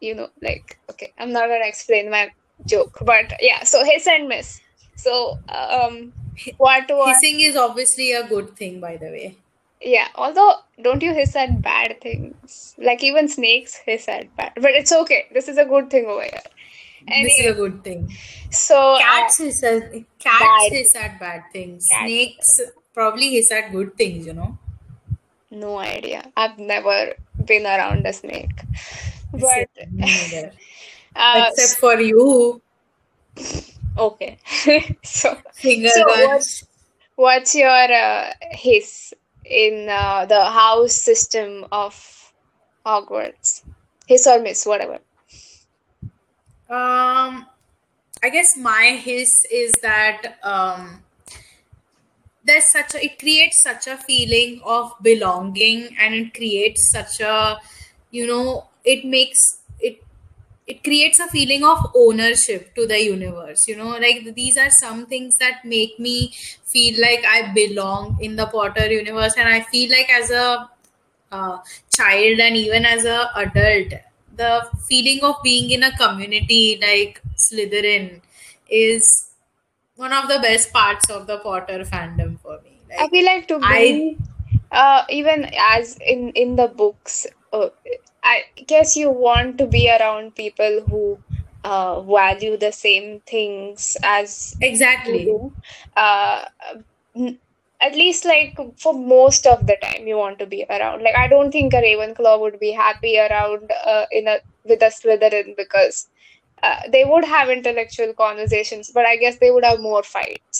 [0.00, 2.30] You know, like okay, I'm not gonna explain my
[2.66, 3.62] joke, but yeah.
[3.64, 4.60] So hiss and miss.
[4.96, 6.12] So um,
[6.58, 9.36] what was hissing is obviously a good thing by the way
[9.84, 10.08] yeah?
[10.14, 12.74] Although don't you hiss at bad things?
[12.78, 15.26] Like even snakes hiss at bad, but it's okay.
[15.32, 16.42] This is a good thing over here.
[17.06, 18.08] this is a good thing
[18.50, 20.72] so uh, cats hiss at, cats Bad.
[20.72, 22.04] hiss at bad things Cats.
[22.04, 22.60] snakes
[22.94, 24.56] probably hiss at good things you know
[25.52, 26.24] no idea.
[26.36, 27.14] I've never
[27.44, 28.62] been around a snake,
[29.32, 29.68] but
[31.16, 32.60] uh, except for you
[33.96, 34.38] okay.
[35.02, 36.64] so finger So guns
[37.14, 39.12] What's your uh, hiss
[39.44, 42.32] in uh, the house system of
[42.86, 43.62] Hogwarts?
[44.06, 44.98] Hiss or miss, whatever.
[46.70, 47.46] um
[48.24, 51.02] I guess my hiss is that um,
[52.44, 57.58] there's such a it creates such a feeling of belonging and it creates such a
[58.10, 60.02] you know it makes it
[60.66, 65.06] it creates a feeling of ownership to the universe you know like these are some
[65.06, 66.32] things that make me
[66.74, 70.68] feel like i belong in the potter universe and i feel like as a
[71.32, 71.58] uh,
[71.90, 73.92] child and even as a adult
[74.36, 74.52] the
[74.88, 78.20] feeling of being in a community like slytherin
[78.68, 79.30] is
[79.96, 82.31] one of the best parts of the potter fandom
[82.98, 84.16] I feel like to i
[84.72, 87.68] uh, even as in in the books, uh,
[88.22, 91.20] I guess you want to be around people who
[91.64, 95.52] uh, value the same things as exactly do.
[95.96, 96.44] Uh,
[97.80, 101.02] at least like for most of the time, you want to be around.
[101.02, 104.86] Like I don't think a Ravenclaw would be happy around uh, in a with a
[104.86, 106.08] Slytherin because
[106.62, 110.51] uh, they would have intellectual conversations, but I guess they would have more fights.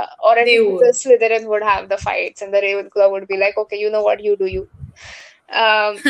[0.00, 3.36] Uh, or at least the Slytherin would have the fights, and the Ravenclaw would be
[3.36, 4.68] like, okay, you know what, you do you.
[5.52, 5.96] Um,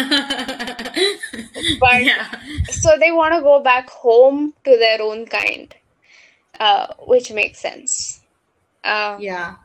[1.81, 2.29] but yeah
[2.69, 5.75] so they want to go back home to their own kind,
[6.59, 8.21] uh, which makes sense.
[8.85, 9.57] Uh, yeah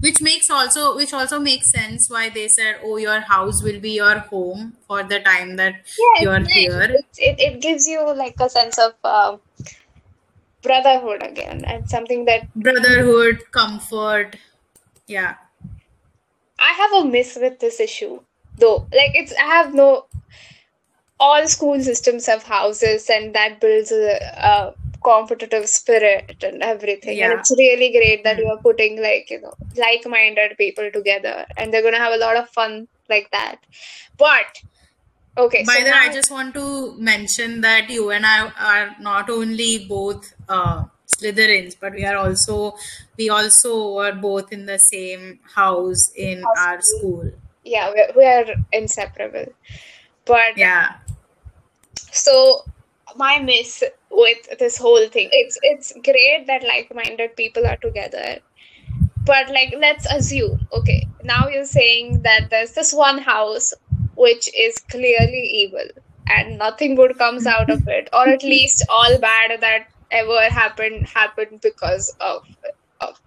[0.00, 3.90] which makes also which also makes sense why they said oh your house will be
[3.90, 6.52] your home for the time that yeah, you're nice.
[6.52, 9.36] here it it gives you like a sense of uh,
[10.68, 14.36] brotherhood again, and something that brotherhood comfort
[15.08, 15.34] yeah
[16.58, 18.20] I have a miss with this issue,
[18.58, 18.88] though.
[18.92, 20.06] Like it's I have no.
[21.20, 27.22] All school systems have houses, and that builds a, a competitive spirit and everything.
[27.22, 28.42] And yeah it's really great that Hmm.
[28.42, 32.36] you are putting like you know like-minded people together, and they're gonna have a lot
[32.36, 33.58] of fun like that.
[34.18, 34.46] But
[35.38, 38.96] okay, so by the way i just want to mention that you and i are
[39.00, 42.74] not only both uh slytherins but we are also
[43.16, 47.30] we also were both in the same house in our our school, school.
[47.64, 49.46] Yeah, we we are inseparable.
[50.24, 50.96] But yeah.
[51.94, 52.64] so
[53.16, 58.38] my miss with this whole thing it's it's great that like-minded people are together.
[59.24, 63.74] But like let's assume okay now you're saying that there's this one house
[64.24, 65.88] which is clearly evil
[66.36, 71.06] and nothing good comes out of it or at least all bad that ever happened
[71.08, 72.44] happened because of,
[73.00, 73.20] of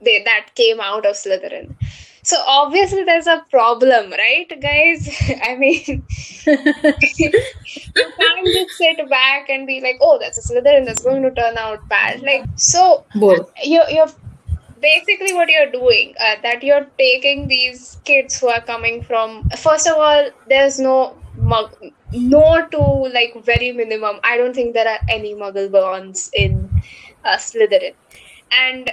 [0.00, 1.74] they that came out of Slytherin.
[2.22, 5.14] So obviously there's a problem, right, guys?
[5.42, 6.02] I mean,
[6.46, 7.32] you
[8.18, 11.58] can't just sit back and be like, "Oh, that's a Slytherin that's going to turn
[11.58, 14.08] out bad." Like, so both you're you're
[14.84, 19.48] basically what you're doing uh, that you're taking these kids who are coming from.
[19.58, 21.74] First of all, there's no mug,
[22.12, 22.82] no to
[23.18, 24.20] like very minimum.
[24.22, 26.70] I don't think there are any Muggle borns in
[27.24, 27.94] uh, Slytherin,
[28.52, 28.92] and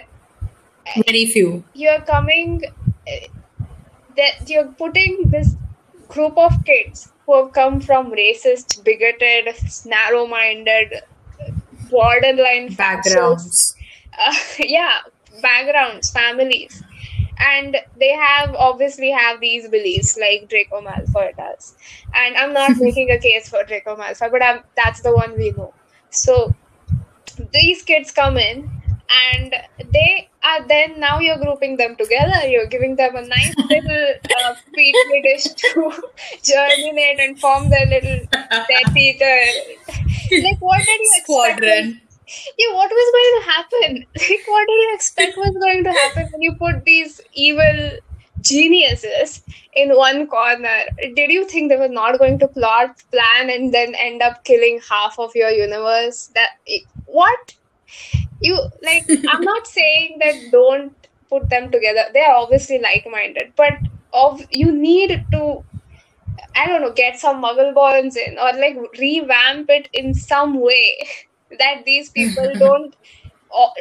[1.05, 3.27] very few you're coming uh,
[4.17, 5.55] that you're putting this
[6.07, 9.53] group of kids who have come from racist bigoted
[9.85, 10.95] narrow-minded
[11.89, 13.75] borderline backgrounds
[14.19, 14.99] uh, yeah
[15.41, 16.83] backgrounds families.
[17.39, 21.75] And they have obviously have these beliefs like draco malfoy does.
[22.13, 25.51] And i'm not making a case for draco malfoy but I'm, that's the one we
[25.51, 25.73] know.
[26.09, 26.55] So
[27.51, 28.69] these kids come in
[29.11, 29.55] and
[29.91, 32.47] they are then now you're grouping them together.
[32.47, 34.13] You're giving them a nice little
[34.45, 35.91] uh, petri dish to
[36.43, 39.39] germinate and form their little death eater.
[40.43, 42.01] Like what did you expect squadron
[42.57, 44.05] yeah what was going to happen?
[44.29, 47.91] Like what did you expect was going to happen when you put these evil
[48.41, 49.43] geniuses
[49.75, 50.85] in one corner?
[51.15, 54.81] Did you think they were not going to plot plan and then end up killing
[54.89, 56.31] half of your universe?
[56.35, 56.51] That
[57.05, 57.55] what?
[58.41, 60.95] You like i'm not saying that don't
[61.29, 62.05] put them together.
[62.13, 63.73] They are obviously like-minded but
[64.13, 65.63] of you need to
[66.55, 70.97] i don't know get some muggle borns in or like revamp it in some way
[71.59, 72.95] that these people don't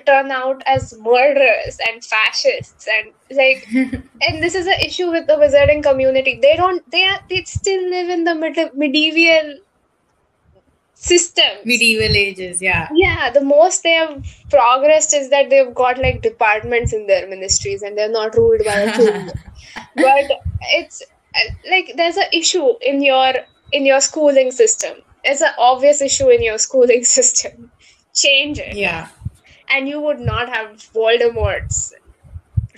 [0.06, 5.34] turn out as murderers and fascists and like and this is an issue with the
[5.34, 6.38] wizarding community.
[6.40, 8.34] They don't they are they still live in the
[8.74, 9.58] medieval
[10.94, 12.88] system medieval ages yeah.
[12.92, 17.82] Yeah the most they have progressed is that they've got like departments in their ministries
[17.82, 19.30] and they're not ruled by a king.
[19.96, 20.30] But
[20.72, 21.02] it's
[21.70, 23.32] like there's an issue in your
[23.72, 27.70] in your schooling system there's an obvious issue in your schooling system
[28.14, 29.08] change it yeah
[29.68, 31.92] and you would not have voldemorts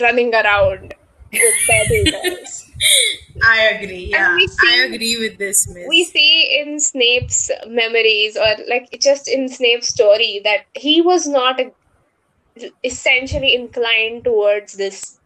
[0.01, 0.95] running around
[1.33, 2.71] with Girls.
[3.45, 4.09] I agree.
[4.11, 5.87] Yeah, see- I agree with this, Miss.
[5.89, 11.59] we see in Snape's memories or like just in Snape's story that he was not
[12.85, 15.19] essentially inclined towards this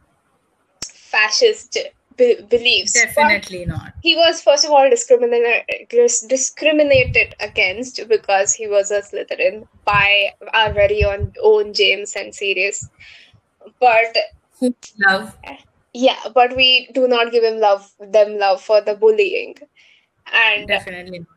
[0.85, 1.77] fascist
[2.17, 2.93] be- beliefs.
[2.95, 3.93] But Definitely not.
[4.03, 5.89] he was first of all discriminated
[6.29, 12.89] discriminated against because he was a Slytherin by our very own own James and Sirius.
[13.81, 14.17] But
[14.99, 15.37] love?
[15.93, 19.57] yeah, but we do not give him love them love for the bullying.
[20.33, 21.29] And Definitely not.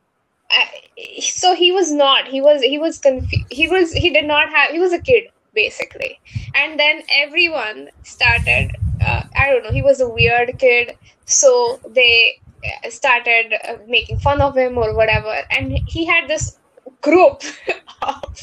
[0.52, 0.82] I-
[1.22, 4.72] so he was not he was he was confused he was he did not have
[4.72, 6.20] he was a kid basically.
[6.56, 8.72] And then everyone started
[9.02, 10.98] uh, i don't know he was a weird kid.
[11.26, 15.34] So they uh, started uh, making fun of him or whatever.
[15.52, 16.58] And he had this
[17.02, 17.44] group
[18.02, 18.38] of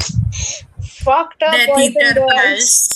[0.83, 2.91] fucked up Death boys and girls.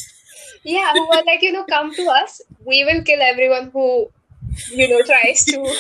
[0.65, 2.41] Yeah who were like you know come to us.
[2.65, 4.11] We will kill everyone who
[4.71, 5.75] you know tries to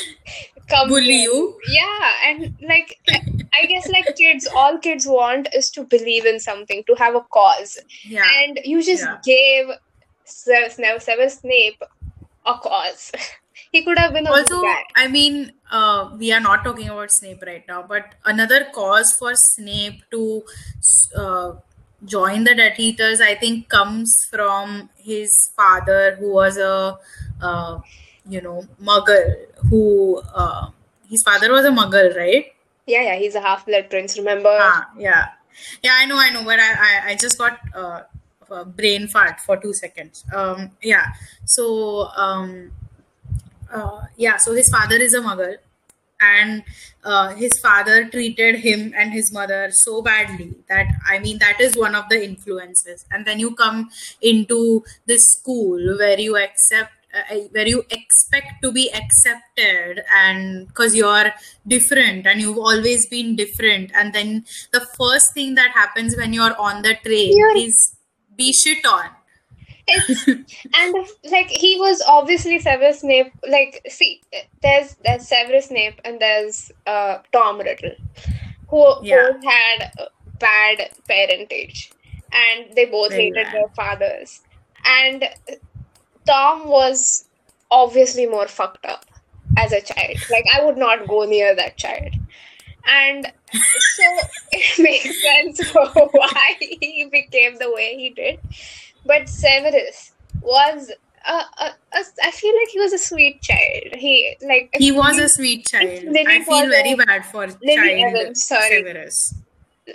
[0.70, 1.60] come Bully here." you.
[1.68, 2.96] yeah and like
[3.60, 7.24] i guess like kids all kids want is to believe in something to have a
[7.38, 8.28] cause Yeah.
[8.40, 9.18] and you just Yeah.
[9.24, 9.70] gave
[10.24, 11.82] Severus Snape, Severus Snape
[12.46, 13.12] a cause
[13.72, 14.60] he could have been also
[14.96, 19.32] i mean uh, we are not talking about snape right now but another cause for
[19.34, 20.42] snape to
[21.16, 21.52] uh,
[22.04, 26.96] join the death eaters i think comes from his father who was a
[27.42, 27.78] uh,
[28.30, 29.34] you know muggle
[29.68, 30.70] who uh,
[31.08, 32.46] his father was a muggle right?
[32.86, 34.56] Yeah yeah he's a half-blood prince remember?
[34.60, 35.28] Ah, yeah.
[35.82, 38.02] Yeah i know i know but i i, I just got uh,
[38.50, 40.24] a brain fart for two seconds.
[40.34, 41.06] Um yeah
[41.44, 42.72] so um
[43.72, 45.56] uh, yeah so his father is a muggle
[46.20, 46.62] and
[47.04, 51.76] uh, his father treated him and his mother so badly that i mean that is
[51.76, 53.06] one of the influences.
[53.10, 53.90] And then you come
[54.20, 60.94] into this school where you accept uh, where you expect to be accepted and because
[60.94, 61.32] you're
[61.66, 66.56] different and you've always been different and then the first thing that happens when you're
[66.58, 67.96] on the train You're- is
[68.36, 69.10] be shit on
[69.88, 70.94] it's and
[71.30, 73.32] like he was obviously Severus Snape.
[73.48, 74.20] Like, see,
[74.62, 77.96] there's there's Severus Snape and there's uh Tom Riddle,
[78.68, 79.30] who Yeah.
[79.32, 79.90] both had
[80.38, 81.90] bad parentage,
[82.30, 83.54] and they both Very hated bad.
[83.54, 84.42] their fathers.
[84.84, 85.24] And
[86.26, 87.26] Tom was
[87.70, 89.06] obviously more fucked up
[89.56, 90.16] as a child.
[90.30, 92.14] Like, I would not go near that child.
[92.88, 94.02] And so
[94.52, 98.40] it makes sense for why he became the way he did.
[99.06, 100.90] But Severus was
[101.26, 103.94] a, a, a, I feel like he was a sweet child.
[103.94, 108.46] He like he was a sweet child i feel very bad for Lily child Evans,
[108.46, 108.82] sorry.
[108.82, 109.34] severus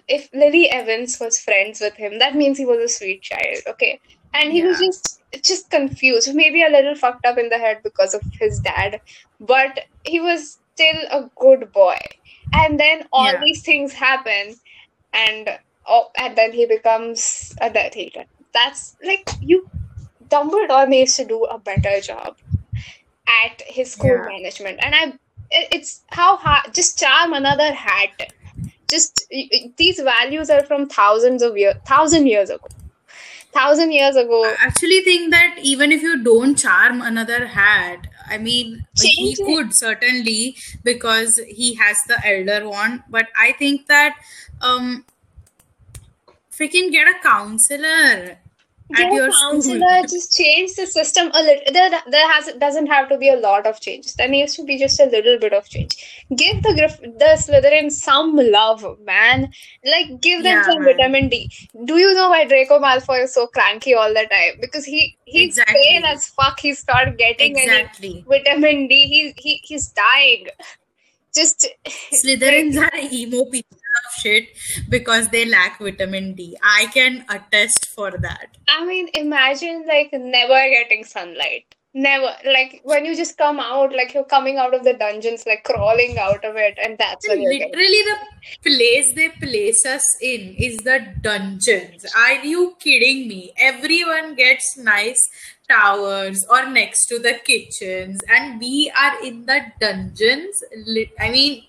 [0.08, 4.00] if Lily Evans was friends with him, that means he was a sweet child, okay?
[4.36, 8.14] And he was just just confused, maybe a little fucked up in the head because
[8.16, 9.02] of his dad,
[9.40, 11.98] but he was still a good boy.
[12.54, 13.40] And then all Yeah.
[13.44, 14.56] these things happen,
[15.14, 15.50] and
[15.88, 18.26] oh, and then he becomes a Death Eater.
[18.54, 19.68] That's like you.
[20.28, 22.36] Dumbledore needs to do a better job
[23.28, 24.26] at his school Yeah.
[24.26, 25.14] management, and I.
[25.52, 26.74] It's how hard.
[26.76, 28.10] Just charm another hat
[28.90, 29.26] just
[29.78, 32.68] these values are from thousands of years thousand years ago
[33.56, 38.38] thousand years ago I actually think that even if you don't charm another hat, I
[38.38, 39.46] mean, he it.
[39.46, 43.04] could certainly because he has the elder wand.
[43.10, 44.16] But I think that
[44.62, 45.06] um,
[46.52, 48.38] freaking get a counselor
[48.96, 51.74] at your counselor just change the system a little.
[51.74, 54.78] There, there has doesn't have to be a lot of change there needs to be
[54.78, 55.96] just a little bit of change.
[56.36, 59.52] Give the the slytherin some love man.
[59.84, 60.96] Like give them Yeah, some man.
[60.98, 61.50] vitamin d.
[61.86, 64.60] Do you know why draco malfoy is so cranky all the time?
[64.62, 65.82] Because he he's Exactly.
[65.82, 66.60] pale as fuck.
[66.60, 68.10] He's not getting Exactly.
[68.10, 69.08] any vitamin d.
[69.08, 70.48] He, he he's dying
[71.36, 71.68] just
[72.24, 74.48] Slytherins are emo pieces of shit
[74.90, 76.58] because they lack vitamin D.
[76.64, 78.58] I can attest for that.
[78.68, 81.76] I mean, imagine like never getting sunlight.
[81.98, 82.30] Never.
[82.46, 86.18] Like when you just come out, like you're coming out of the dungeons, like crawling
[86.18, 87.72] out of it, and that's when you're getting.
[87.72, 92.06] Literally, the place they place us in is the dungeons.
[92.14, 93.54] Are you kidding me?
[93.58, 95.30] Everyone gets nice
[95.70, 100.64] towers or next to the kitchens, and we are in the dungeons.
[101.20, 101.64] I mean,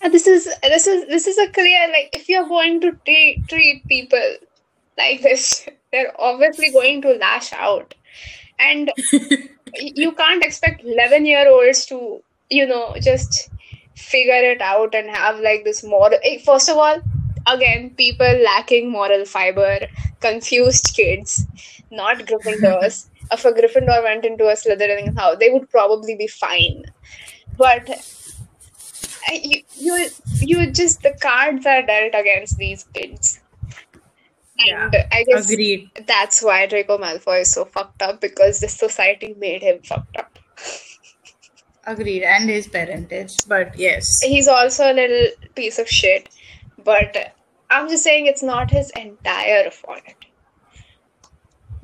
[0.00, 3.48] And this is this is this is a clear like if you're going to treat
[3.48, 4.36] treat people
[4.98, 7.94] like this, they're obviously going to lash out,
[8.58, 8.92] and
[9.76, 13.50] you can't expect 11 year olds to you know just
[13.96, 17.00] figure it out and have like this moral eh, first of all
[17.46, 19.78] again people lacking moral fiber
[20.20, 21.46] confused kids
[21.90, 26.84] not gryffindors if a Gryffindor went into a Slytherin house, they would probably be fine.
[27.56, 27.88] But
[29.32, 30.08] you, you,
[30.40, 33.40] you just the cards are dealt against these kids.
[34.56, 35.90] Yeah, And I guess Agreed.
[36.06, 40.38] that's why Draco Malfoy is so fucked up because the society made him fucked up.
[41.86, 42.22] Agreed.
[42.22, 43.32] And his parentage.
[43.48, 44.20] But yes.
[44.22, 46.28] He's also a little piece of shit,
[46.82, 47.34] but
[47.70, 50.02] I'm just saying it's not his entire fault.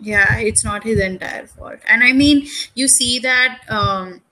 [0.01, 1.79] Yeah, it's not his entire fault.
[1.87, 4.23] And I mean, you see that um,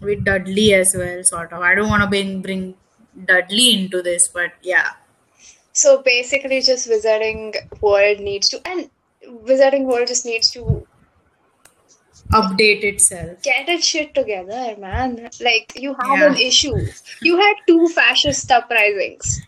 [0.00, 1.60] with Dudley as well, sort of.
[1.62, 2.74] I don't want to bring, bring
[3.24, 4.90] Dudley into this, but yeah.
[5.72, 8.88] So basically, just Wizarding World needs to, and
[9.44, 10.86] Wizarding World just needs to
[12.32, 13.40] Update itself.
[13.42, 15.28] get its shit together, man.
[15.40, 16.26] Like you have Yeah.
[16.32, 16.74] an issue.
[17.22, 19.42] You had two fascist uprisings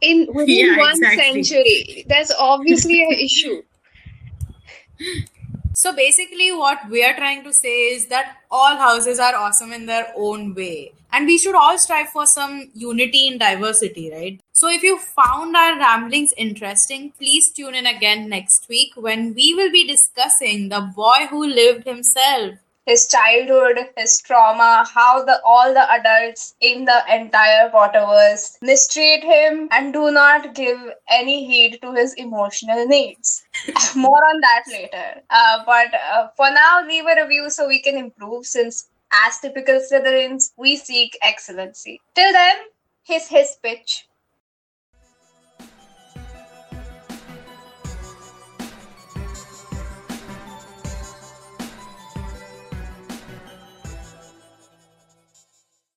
[0.00, 1.42] in within Yeah, one exactly.
[1.42, 2.04] century.
[2.08, 3.62] There's obviously an issue.
[5.74, 9.86] So basically, what we are trying to say is that all houses are awesome in
[9.86, 10.92] their own way.
[11.12, 14.40] And we should all strive for some unity in diversity, right?
[14.52, 19.54] So if you found our ramblings interesting, please tune in again next week when we
[19.54, 22.54] will be discussing the boy who lived himself.
[22.84, 29.68] his childhood, his trauma, how the all the adults in the entire Potterverse mistreat him
[29.70, 30.78] and do not give
[31.08, 33.44] any heed to his emotional needs.
[33.96, 35.22] More on that later.
[35.30, 38.88] Uh, but uh, for now, leave a review so we can improve since
[39.26, 42.00] as typical Slytherins, we seek excellency.
[42.14, 42.56] Till then,
[43.02, 44.06] his his pitch.